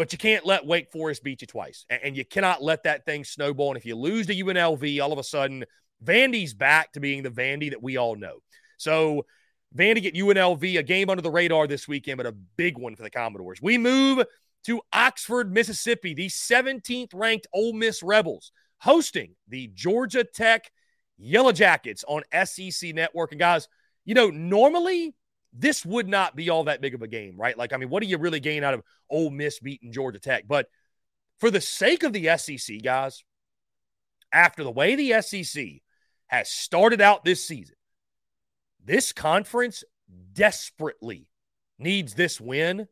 But 0.00 0.12
you 0.12 0.18
can't 0.18 0.46
let 0.46 0.64
Wake 0.64 0.90
Forest 0.90 1.22
beat 1.22 1.42
you 1.42 1.46
twice. 1.46 1.84
And, 1.90 2.16
you 2.16 2.24
cannot 2.24 2.62
let 2.62 2.84
that 2.84 3.04
thing 3.04 3.22
snowball. 3.22 3.68
And 3.68 3.76
if 3.76 3.84
you 3.84 3.94
lose 3.94 4.26
to 4.28 4.34
UNLV, 4.34 4.98
all 4.98 5.12
of 5.12 5.18
a 5.18 5.22
sudden, 5.22 5.66
Vandy's 6.02 6.54
back 6.54 6.92
to 6.92 7.00
being 7.00 7.22
the 7.22 7.28
Vandy 7.28 7.68
that 7.68 7.82
we 7.82 7.98
all 7.98 8.16
know. 8.16 8.38
So, 8.78 9.26
Vandy 9.76 10.00
get 10.00 10.14
UNLV, 10.14 10.78
a 10.78 10.82
game 10.82 11.10
under 11.10 11.20
the 11.20 11.30
radar 11.30 11.66
this 11.66 11.86
weekend, 11.86 12.16
but 12.16 12.24
a 12.24 12.32
big 12.32 12.78
one 12.78 12.96
for 12.96 13.02
the 13.02 13.10
Commodores. 13.10 13.60
We 13.60 13.76
move 13.76 14.24
to 14.64 14.80
Oxford, 14.90 15.52
Mississippi, 15.52 16.14
the 16.14 16.28
17th 16.28 17.10
ranked 17.12 17.46
Ole 17.52 17.74
Miss 17.74 18.02
Rebels 18.02 18.52
hosting 18.78 19.34
the 19.48 19.70
Georgia 19.74 20.24
Tech 20.24 20.72
Yellow 21.18 21.52
Jackets 21.52 22.06
on 22.08 22.22
SEC 22.46 22.94
Network. 22.94 23.32
And 23.32 23.38
guys, 23.38 23.68
you 24.06 24.14
know, 24.14 24.30
normally 24.30 25.14
this 25.52 25.84
would 25.84 26.08
not 26.08 26.36
be 26.36 26.50
all 26.50 26.64
that 26.64 26.80
big 26.80 26.94
of 26.94 27.02
a 27.02 27.08
game, 27.08 27.36
right? 27.36 27.56
Like, 27.56 27.72
I 27.72 27.76
mean, 27.76 27.90
what 27.90 28.02
do 28.02 28.08
you 28.08 28.18
really 28.18 28.40
gain 28.40 28.64
out 28.64 28.74
of 28.74 28.82
Ole 29.08 29.30
Miss 29.30 29.58
beating 29.58 29.92
Georgia 29.92 30.20
Tech? 30.20 30.44
But 30.46 30.68
for 31.38 31.50
the 31.50 31.60
sake 31.60 32.02
of 32.02 32.12
the 32.12 32.36
SEC, 32.36 32.82
guys, 32.82 33.24
after 34.32 34.62
the 34.62 34.70
way 34.70 34.94
the 34.94 35.20
SEC 35.22 35.66
has 36.28 36.48
started 36.48 37.00
out 37.00 37.24
this 37.24 37.44
season, 37.44 37.74
this 38.84 39.12
conference 39.12 39.82
desperately 40.32 41.28
needs 41.78 42.14
this 42.14 42.40
win 42.40 42.86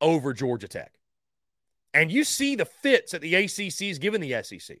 over 0.00 0.32
Georgia 0.32 0.68
Tech. 0.68 0.92
And 1.94 2.12
you 2.12 2.24
see 2.24 2.54
the 2.54 2.64
fits 2.64 3.12
that 3.12 3.22
the 3.22 3.34
ACC 3.34 3.82
is 3.82 3.98
giving 3.98 4.20
the 4.20 4.42
SEC. 4.42 4.78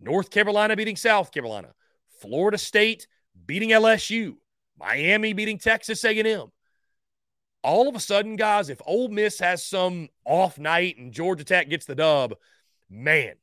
North 0.00 0.30
Carolina 0.30 0.76
beating 0.76 0.96
South 0.96 1.30
Carolina, 1.30 1.72
Florida 2.20 2.58
State 2.58 3.06
beating 3.46 3.70
LSU, 3.70 4.34
Miami 4.78 5.32
beating 5.32 5.58
Texas 5.58 6.04
A&M. 6.04 6.50
All 7.62 7.88
of 7.88 7.94
a 7.94 8.00
sudden, 8.00 8.36
guys, 8.36 8.70
if 8.70 8.80
Ole 8.86 9.08
Miss 9.08 9.38
has 9.40 9.64
some 9.64 10.08
off 10.24 10.58
night 10.58 10.96
and 10.96 11.12
Georgia 11.12 11.44
Tech 11.44 11.68
gets 11.68 11.84
the 11.84 11.94
dub, 11.94 12.34
man, 12.88 13.34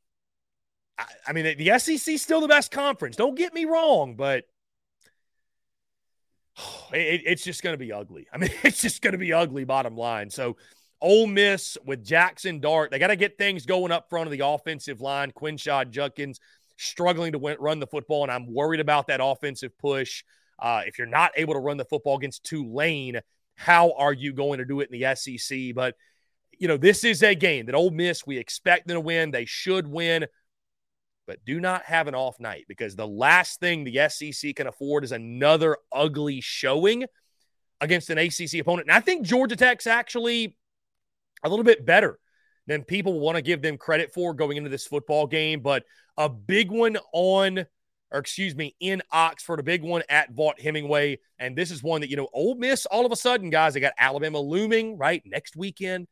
I, 0.98 1.04
I 1.28 1.32
mean, 1.32 1.44
the, 1.44 1.54
the 1.54 1.78
SEC 1.78 2.14
is 2.14 2.22
still 2.22 2.40
the 2.40 2.48
best 2.48 2.72
conference. 2.72 3.14
Don't 3.14 3.36
get 3.36 3.54
me 3.54 3.64
wrong, 3.64 4.16
but 4.16 4.44
it, 6.92 7.22
it's 7.24 7.44
just 7.44 7.62
going 7.62 7.74
to 7.74 7.78
be 7.78 7.92
ugly. 7.92 8.26
I 8.32 8.38
mean, 8.38 8.50
it's 8.62 8.80
just 8.80 9.02
going 9.02 9.12
to 9.12 9.18
be 9.18 9.32
ugly, 9.32 9.64
bottom 9.64 9.96
line. 9.96 10.30
So, 10.30 10.56
Ole 11.00 11.28
Miss 11.28 11.78
with 11.84 12.04
Jackson 12.04 12.58
Dart, 12.58 12.90
they 12.90 12.98
got 12.98 13.08
to 13.08 13.16
get 13.16 13.38
things 13.38 13.66
going 13.66 13.92
up 13.92 14.10
front 14.10 14.26
of 14.26 14.32
the 14.36 14.44
offensive 14.44 15.00
line. 15.00 15.30
Quinshon 15.30 15.90
Judkins 15.90 16.40
struggling 16.76 17.32
to 17.32 17.38
win, 17.38 17.56
run 17.60 17.78
the 17.78 17.86
football, 17.86 18.24
and 18.24 18.32
I'm 18.32 18.52
worried 18.52 18.80
about 18.80 19.06
that 19.06 19.20
offensive 19.22 19.76
push. 19.78 20.24
Uh, 20.58 20.82
if 20.86 20.98
you're 20.98 21.06
not 21.06 21.32
able 21.36 21.54
to 21.54 21.60
run 21.60 21.76
the 21.76 21.84
football 21.84 22.16
against 22.16 22.44
Tulane, 22.44 23.20
how 23.54 23.92
are 23.92 24.12
you 24.12 24.32
going 24.32 24.58
to 24.58 24.64
do 24.64 24.80
it 24.80 24.90
in 24.90 24.98
the 24.98 25.14
SEC? 25.14 25.74
But 25.74 25.94
you 26.58 26.66
know, 26.66 26.76
this 26.76 27.04
is 27.04 27.22
a 27.22 27.34
game 27.34 27.66
that 27.66 27.74
Ole 27.74 27.90
Miss 27.90 28.26
we 28.26 28.38
expect 28.38 28.88
them 28.88 28.96
to 28.96 29.00
win. 29.00 29.30
They 29.30 29.44
should 29.44 29.86
win, 29.86 30.26
but 31.26 31.44
do 31.44 31.60
not 31.60 31.84
have 31.84 32.08
an 32.08 32.14
off 32.14 32.40
night 32.40 32.64
because 32.68 32.96
the 32.96 33.06
last 33.06 33.60
thing 33.60 33.84
the 33.84 34.08
SEC 34.08 34.56
can 34.56 34.66
afford 34.66 35.04
is 35.04 35.12
another 35.12 35.76
ugly 35.92 36.40
showing 36.40 37.04
against 37.80 38.10
an 38.10 38.18
ACC 38.18 38.54
opponent. 38.60 38.88
And 38.88 38.96
I 38.96 39.00
think 39.00 39.24
Georgia 39.24 39.56
Tech's 39.56 39.86
actually 39.86 40.56
a 41.44 41.48
little 41.48 41.64
bit 41.64 41.86
better 41.86 42.18
than 42.66 42.82
people 42.82 43.20
want 43.20 43.36
to 43.36 43.42
give 43.42 43.62
them 43.62 43.78
credit 43.78 44.12
for 44.12 44.34
going 44.34 44.56
into 44.56 44.70
this 44.70 44.86
football 44.86 45.26
game. 45.26 45.60
But 45.60 45.84
a 46.16 46.28
big 46.28 46.70
one 46.70 46.98
on, 47.12 47.66
or 48.10 48.20
excuse 48.20 48.54
me, 48.54 48.74
in 48.80 49.02
Oxford, 49.10 49.60
a 49.60 49.62
big 49.62 49.82
one 49.82 50.02
at 50.08 50.34
Vaught 50.34 50.60
Hemingway. 50.60 51.18
And 51.38 51.56
this 51.56 51.70
is 51.70 51.82
one 51.82 52.00
that, 52.00 52.10
you 52.10 52.16
know, 52.16 52.28
Ole 52.32 52.54
Miss, 52.54 52.86
all 52.86 53.06
of 53.06 53.12
a 53.12 53.16
sudden, 53.16 53.50
guys, 53.50 53.74
they 53.74 53.80
got 53.80 53.92
Alabama 53.98 54.40
looming, 54.40 54.96
right? 54.96 55.22
Next 55.26 55.56
weekend, 55.56 56.06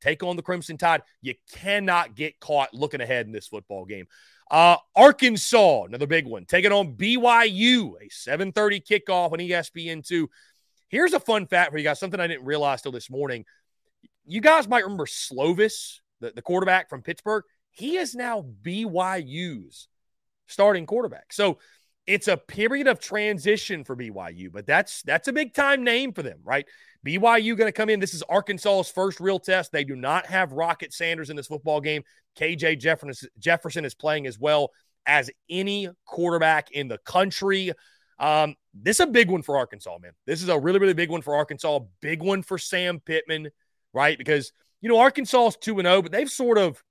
take 0.00 0.22
on 0.22 0.36
the 0.36 0.42
Crimson 0.42 0.78
Tide. 0.78 1.02
You 1.20 1.34
cannot 1.52 2.14
get 2.14 2.40
caught 2.40 2.72
looking 2.72 3.00
ahead 3.00 3.26
in 3.26 3.32
this 3.32 3.48
football 3.48 3.84
game. 3.84 4.06
Uh, 4.50 4.76
Arkansas, 4.94 5.84
another 5.84 6.06
big 6.06 6.26
one, 6.26 6.44
taking 6.44 6.72
on 6.72 6.94
BYU, 6.94 7.94
a 8.00 8.08
7:30 8.10 8.80
kickoff 8.80 9.32
on 9.32 9.38
ESPN2. 9.38 10.28
Here's 10.88 11.14
a 11.14 11.20
fun 11.20 11.46
fact 11.46 11.72
for 11.72 11.78
you 11.78 11.84
guys, 11.84 11.98
something 11.98 12.20
I 12.20 12.26
didn't 12.26 12.44
realize 12.44 12.82
till 12.82 12.92
this 12.92 13.08
morning 13.08 13.46
you 14.24 14.40
guys 14.40 14.68
might 14.68 14.84
remember 14.84 15.06
Slovis, 15.06 16.00
the, 16.20 16.32
the 16.34 16.42
quarterback 16.42 16.88
from 16.88 17.02
Pittsburgh. 17.02 17.44
He 17.70 17.96
is 17.96 18.14
now 18.14 18.44
BYU's 18.62 19.88
starting 20.52 20.86
quarterback. 20.86 21.32
So 21.32 21.58
it's 22.06 22.28
a 22.28 22.36
period 22.36 22.88
of 22.88 22.98
transition 22.98 23.84
for 23.84 23.96
BYU, 23.96 24.50
but 24.52 24.66
that's 24.66 25.02
that's 25.02 25.28
a 25.28 25.32
big 25.32 25.54
time 25.54 25.84
name 25.84 26.12
for 26.12 26.22
them, 26.22 26.40
right? 26.44 26.66
BYU 27.06 27.56
going 27.56 27.68
to 27.68 27.72
come 27.72 27.88
in. 27.88 28.00
This 28.00 28.14
is 28.14 28.22
Arkansas's 28.28 28.90
first 28.92 29.20
real 29.20 29.38
test. 29.38 29.72
They 29.72 29.84
do 29.84 29.96
not 29.96 30.26
have 30.26 30.52
Rocket 30.52 30.92
Sanders 30.92 31.30
in 31.30 31.36
this 31.36 31.46
football 31.46 31.80
game. 31.80 32.02
KJ 32.38 32.78
Jefferson, 32.80 33.28
Jefferson 33.38 33.84
is 33.84 33.94
playing 33.94 34.26
as 34.26 34.38
well 34.38 34.70
as 35.06 35.30
any 35.48 35.88
quarterback 36.06 36.70
in 36.70 36.88
the 36.88 36.98
country. 36.98 37.72
Um, 38.18 38.54
this 38.72 39.00
is 39.00 39.06
a 39.06 39.10
big 39.10 39.30
one 39.30 39.42
for 39.42 39.56
Arkansas, 39.56 39.98
man. 40.00 40.12
This 40.26 40.42
is 40.42 40.48
a 40.48 40.58
really, 40.58 40.78
really 40.78 40.94
big 40.94 41.10
one 41.10 41.22
for 41.22 41.34
Arkansas. 41.34 41.80
Big 42.00 42.22
one 42.22 42.42
for 42.42 42.56
Sam 42.56 43.00
Pittman 43.00 43.50
right? 43.92 44.16
Because 44.16 44.52
you 44.80 44.88
know 44.88 44.98
Arkansas 44.98 45.48
is 45.48 45.56
two 45.56 45.78
and 45.78 45.86
zero, 45.86 45.96
oh, 45.96 46.02
but 46.02 46.12
they've 46.12 46.30
sort 46.30 46.58
of 46.58 46.82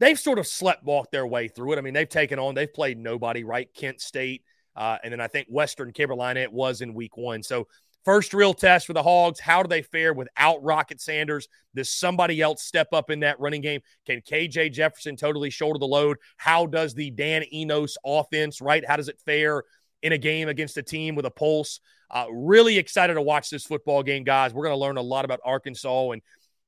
they've 0.00 0.18
sort 0.18 0.38
of 0.38 0.46
slept 0.46 0.82
walked 0.82 1.12
their 1.12 1.26
way 1.26 1.46
through 1.46 1.74
it. 1.74 1.78
I 1.78 1.82
mean, 1.82 1.94
they've 1.94 2.08
taken 2.08 2.38
on 2.38 2.54
they've 2.54 2.72
played 2.72 2.98
nobody, 2.98 3.44
right? 3.44 3.72
Kent 3.72 4.00
State, 4.00 4.42
uh, 4.74 4.98
and 5.04 5.12
then 5.12 5.20
I 5.20 5.28
think 5.28 5.46
Western 5.48 5.92
Carolina 5.92 6.40
it 6.40 6.52
was 6.52 6.80
in 6.80 6.94
week 6.94 7.16
one. 7.16 7.42
So 7.42 7.68
first 8.04 8.34
real 8.34 8.54
test 8.54 8.86
for 8.86 8.92
the 8.92 9.02
Hogs. 9.02 9.38
How 9.38 9.62
do 9.62 9.68
they 9.68 9.82
fare 9.82 10.12
without 10.12 10.62
Rocket 10.62 11.00
Sanders? 11.00 11.48
Does 11.74 11.90
somebody 11.90 12.40
else 12.40 12.62
step 12.62 12.88
up 12.92 13.10
in 13.10 13.20
that 13.20 13.38
running 13.38 13.60
game? 13.60 13.82
Can 14.06 14.20
KJ 14.20 14.72
Jefferson 14.72 15.16
totally 15.16 15.50
shoulder 15.50 15.78
the 15.78 15.86
load? 15.86 16.16
How 16.36 16.66
does 16.66 16.94
the 16.94 17.10
Dan 17.10 17.44
Enos 17.52 17.96
offense, 18.04 18.60
right? 18.60 18.84
How 18.86 18.96
does 18.96 19.08
it 19.08 19.20
fare 19.24 19.62
in 20.02 20.12
a 20.12 20.18
game 20.18 20.48
against 20.48 20.76
a 20.76 20.82
team 20.82 21.14
with 21.14 21.26
a 21.26 21.30
pulse? 21.30 21.80
Uh, 22.10 22.26
really 22.32 22.76
excited 22.78 23.14
to 23.14 23.22
watch 23.22 23.50
this 23.50 23.64
football 23.64 24.02
game, 24.02 24.24
guys. 24.24 24.52
We're 24.52 24.64
going 24.64 24.74
to 24.74 24.80
learn 24.80 24.96
a 24.96 25.02
lot 25.02 25.24
about 25.24 25.40
Arkansas, 25.44 26.10
and 26.10 26.22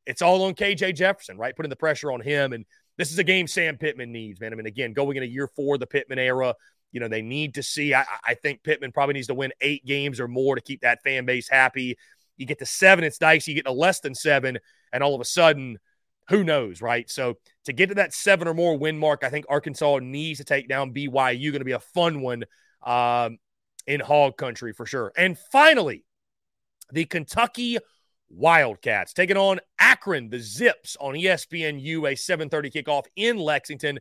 it's 0.07 0.23
all 0.23 0.45
on 0.45 0.55
KJ 0.55 0.95
Jefferson, 0.95 1.37
right? 1.37 1.55
Putting 1.55 1.71
the 1.71 1.77
pressure 1.77 2.13
on 2.13 2.21
him. 2.21 2.53
And 2.53 2.65
this 2.99 3.13
is 3.13 3.19
a 3.19 3.25
game 3.25 3.47
Sam 3.47 3.77
Pittman 3.77 4.13
needs, 4.13 4.41
man. 4.41 4.53
I 4.53 4.57
mean, 4.57 4.67
again, 4.67 4.93
going 4.93 5.17
into 5.17 5.29
year 5.29 5.49
four, 5.49 5.79
the 5.79 5.87
Pittman 5.87 6.19
era, 6.19 6.55
you 6.91 7.01
know, 7.01 7.09
they 7.09 7.23
need 7.23 7.55
to 7.55 7.63
see. 7.63 7.95
I, 7.95 8.05
I 8.25 8.35
think 8.35 8.63
Pittman 8.63 8.93
probably 8.93 9.15
needs 9.15 9.29
to 9.29 9.35
win 9.35 9.53
eight 9.61 9.85
games 9.85 10.21
or 10.21 10.29
more 10.29 10.55
to 10.55 10.61
keep 10.61 10.83
that 10.83 11.03
fan 11.03 11.25
base 11.25 11.49
happy. 11.49 11.97
You 12.37 12.47
get 12.47 12.59
to 12.59 12.67
seven, 12.67 13.05
it's 13.05 13.19
dicey. 13.19 13.53
You 13.53 13.57
get 13.57 13.67
to 13.67 13.73
less 13.73 14.01
than 14.01 14.15
seven, 14.15 14.59
and 14.93 15.03
all 15.03 15.15
of 15.15 15.21
a 15.21 15.25
sudden, 15.25 15.79
who 16.29 16.45
knows, 16.45 16.83
right? 16.83 17.11
So 17.11 17.39
to 17.65 17.73
get 17.73 17.89
to 17.89 17.95
that 17.97 18.15
seven 18.15 18.49
or 18.49 18.55
more 18.55 18.77
win 18.77 18.99
mark, 18.99 19.25
I 19.25 19.31
think 19.31 19.47
Arkansas 19.49 19.99
needs 20.03 20.39
to 20.39 20.45
take 20.45 20.69
down 20.69 20.93
BYU. 20.93 21.51
Going 21.51 21.61
to 21.61 21.65
be 21.65 21.73
a 21.73 21.79
fun 21.79 22.21
one. 22.21 22.45
Um, 22.85 23.39
in 23.87 24.01
hog 24.01 24.37
country 24.37 24.73
for 24.73 24.87
sure. 24.87 25.13
And 25.17 25.39
finally, 25.51 26.05
the 26.91 27.05
Kentucky 27.05 27.79
Wildcats 28.33 29.13
taking 29.13 29.37
on 29.37 29.61
Akron, 29.79 30.31
the 30.31 30.41
Zips 30.41 30.97
on 31.01 31.15
ESPNU, 31.15 32.11
a 32.11 32.17
7:30 32.17 32.73
kickoff 32.73 33.05
in 33.17 33.37
Lexington. 33.39 33.99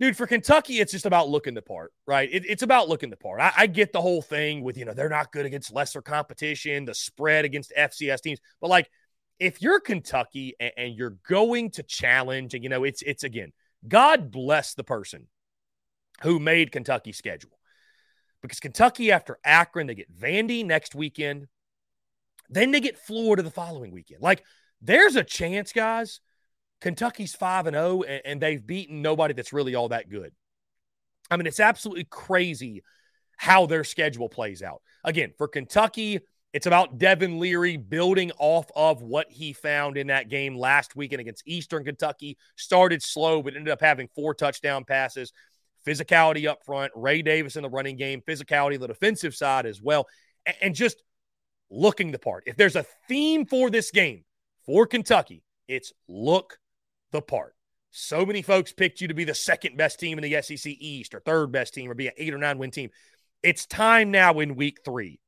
Dude, 0.00 0.16
for 0.16 0.26
Kentucky, 0.26 0.80
it's 0.80 0.90
just 0.90 1.06
about 1.06 1.28
looking 1.28 1.54
the 1.54 1.62
part, 1.62 1.92
right? 2.06 2.28
It, 2.30 2.44
it's 2.46 2.64
about 2.64 2.88
looking 2.88 3.10
the 3.10 3.16
part. 3.16 3.40
I, 3.40 3.52
I, 3.56 3.66
get 3.68 3.92
the 3.92 4.02
whole 4.02 4.22
thing 4.22 4.64
with, 4.64 4.76
you 4.76 4.84
know, 4.84 4.92
they're 4.92 5.08
not 5.08 5.30
good 5.30 5.46
against 5.46 5.72
lesser 5.72 6.02
competition, 6.02 6.84
the 6.84 6.94
spread 6.94 7.44
against 7.44 7.72
FCS 7.78 8.20
teams. 8.20 8.40
But 8.60 8.70
like, 8.70 8.90
if 9.38 9.62
you're 9.62 9.78
Kentucky 9.78 10.54
and, 10.58 10.72
and 10.76 10.94
you're 10.96 11.16
going 11.28 11.70
to 11.72 11.84
challenge, 11.84 12.54
and 12.54 12.64
you 12.64 12.70
know, 12.70 12.82
it's 12.82 13.02
it's 13.02 13.22
again, 13.22 13.52
God 13.86 14.32
bless 14.32 14.74
the 14.74 14.84
person 14.84 15.28
who 16.22 16.40
made 16.40 16.72
Kentucky 16.72 17.12
schedule 17.12 17.58
because 18.42 18.60
Kentucky, 18.60 19.10
after 19.10 19.38
Akron, 19.44 19.86
they 19.86 19.94
get 19.94 20.14
Vandy 20.14 20.66
next 20.66 20.94
weekend. 20.94 21.46
Then 22.48 22.70
they 22.70 22.80
get 22.80 22.98
Florida 22.98 23.42
the 23.42 23.50
following 23.50 23.92
weekend. 23.92 24.22
Like, 24.22 24.44
there's 24.80 25.16
a 25.16 25.24
chance, 25.24 25.72
guys. 25.72 26.20
Kentucky's 26.80 27.34
5 27.34 27.68
and 27.68 27.74
0, 27.74 28.02
and 28.02 28.40
they've 28.40 28.64
beaten 28.64 29.00
nobody 29.00 29.32
that's 29.34 29.52
really 29.52 29.74
all 29.74 29.88
that 29.88 30.10
good. 30.10 30.32
I 31.30 31.36
mean, 31.36 31.46
it's 31.46 31.60
absolutely 31.60 32.04
crazy 32.04 32.82
how 33.36 33.66
their 33.66 33.84
schedule 33.84 34.28
plays 34.28 34.62
out. 34.62 34.82
Again, 35.02 35.32
for 35.38 35.48
Kentucky, 35.48 36.20
it's 36.52 36.66
about 36.66 36.98
Devin 36.98 37.40
Leary 37.40 37.76
building 37.76 38.30
off 38.38 38.66
of 38.76 39.02
what 39.02 39.30
he 39.30 39.52
found 39.52 39.96
in 39.96 40.08
that 40.08 40.28
game 40.28 40.56
last 40.56 40.94
weekend 40.94 41.20
against 41.20 41.42
Eastern 41.46 41.84
Kentucky. 41.84 42.36
Started 42.56 43.02
slow, 43.02 43.42
but 43.42 43.56
ended 43.56 43.72
up 43.72 43.80
having 43.80 44.08
four 44.14 44.34
touchdown 44.34 44.84
passes 44.84 45.32
physicality 45.84 46.48
up 46.48 46.64
front, 46.64 46.92
Ray 46.94 47.22
Davis 47.22 47.56
in 47.56 47.62
the 47.62 47.68
running 47.68 47.96
game, 47.96 48.22
physicality 48.22 48.74
on 48.74 48.80
the 48.80 48.88
defensive 48.88 49.34
side 49.34 49.66
as 49.66 49.80
well, 49.80 50.06
and 50.60 50.74
just 50.74 51.02
looking 51.70 52.12
the 52.12 52.18
part. 52.18 52.44
If 52.46 52.56
there's 52.56 52.76
a 52.76 52.86
theme 53.08 53.46
for 53.46 53.70
this 53.70 53.90
game 53.90 54.24
for 54.66 54.86
Kentucky, 54.86 55.42
it's 55.68 55.92
look 56.08 56.58
the 57.12 57.22
part. 57.22 57.54
So 57.90 58.26
many 58.26 58.42
folks 58.42 58.72
picked 58.72 59.00
you 59.00 59.08
to 59.08 59.14
be 59.14 59.24
the 59.24 59.34
second 59.34 59.76
best 59.76 60.00
team 60.00 60.18
in 60.18 60.28
the 60.28 60.42
SEC 60.42 60.72
East 60.78 61.14
or 61.14 61.20
third 61.20 61.52
best 61.52 61.74
team 61.74 61.90
or 61.90 61.94
be 61.94 62.08
an 62.08 62.14
eight 62.16 62.34
or 62.34 62.38
nine 62.38 62.58
win 62.58 62.70
team. 62.70 62.90
It's 63.42 63.66
time 63.66 64.10
now 64.10 64.40
in 64.40 64.56
week 64.56 64.80
three 64.84 65.20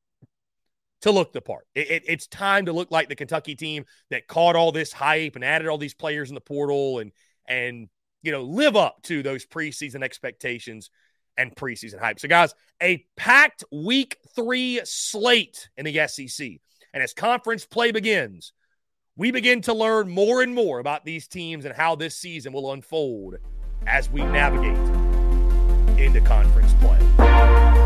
to 1.02 1.12
look 1.12 1.32
the 1.32 1.40
part. 1.40 1.66
It, 1.74 1.90
it, 1.90 2.02
it's 2.06 2.26
time 2.26 2.66
to 2.66 2.72
look 2.72 2.90
like 2.90 3.08
the 3.08 3.14
Kentucky 3.14 3.54
team 3.54 3.84
that 4.10 4.26
caught 4.26 4.56
all 4.56 4.72
this 4.72 4.92
hype 4.92 5.36
and 5.36 5.44
added 5.44 5.68
all 5.68 5.78
these 5.78 5.94
players 5.94 6.28
in 6.30 6.34
the 6.34 6.40
portal 6.40 6.98
and 6.98 7.12
and 7.46 7.88
you 8.22 8.32
know, 8.32 8.42
live 8.42 8.74
up 8.74 9.00
to 9.02 9.22
those 9.22 9.46
preseason 9.46 10.02
expectations 10.02 10.90
and 11.36 11.54
preseason 11.54 11.98
hype. 11.98 12.18
So, 12.18 12.28
guys, 12.28 12.54
a 12.82 13.04
packed 13.16 13.64
week 13.70 14.18
three 14.34 14.80
slate 14.84 15.68
in 15.76 15.84
the 15.84 16.06
SEC. 16.08 16.48
And 16.92 17.02
as 17.02 17.12
conference 17.12 17.66
play 17.66 17.92
begins, 17.92 18.52
we 19.16 19.30
begin 19.30 19.60
to 19.62 19.74
learn 19.74 20.08
more 20.08 20.42
and 20.42 20.54
more 20.54 20.78
about 20.78 21.04
these 21.04 21.26
teams 21.26 21.64
and 21.64 21.74
how 21.74 21.94
this 21.94 22.16
season 22.16 22.52
will 22.52 22.72
unfold 22.72 23.36
as 23.86 24.10
we 24.10 24.22
navigate 24.22 24.76
into 25.98 26.20
conference 26.20 26.72
play. 26.74 27.85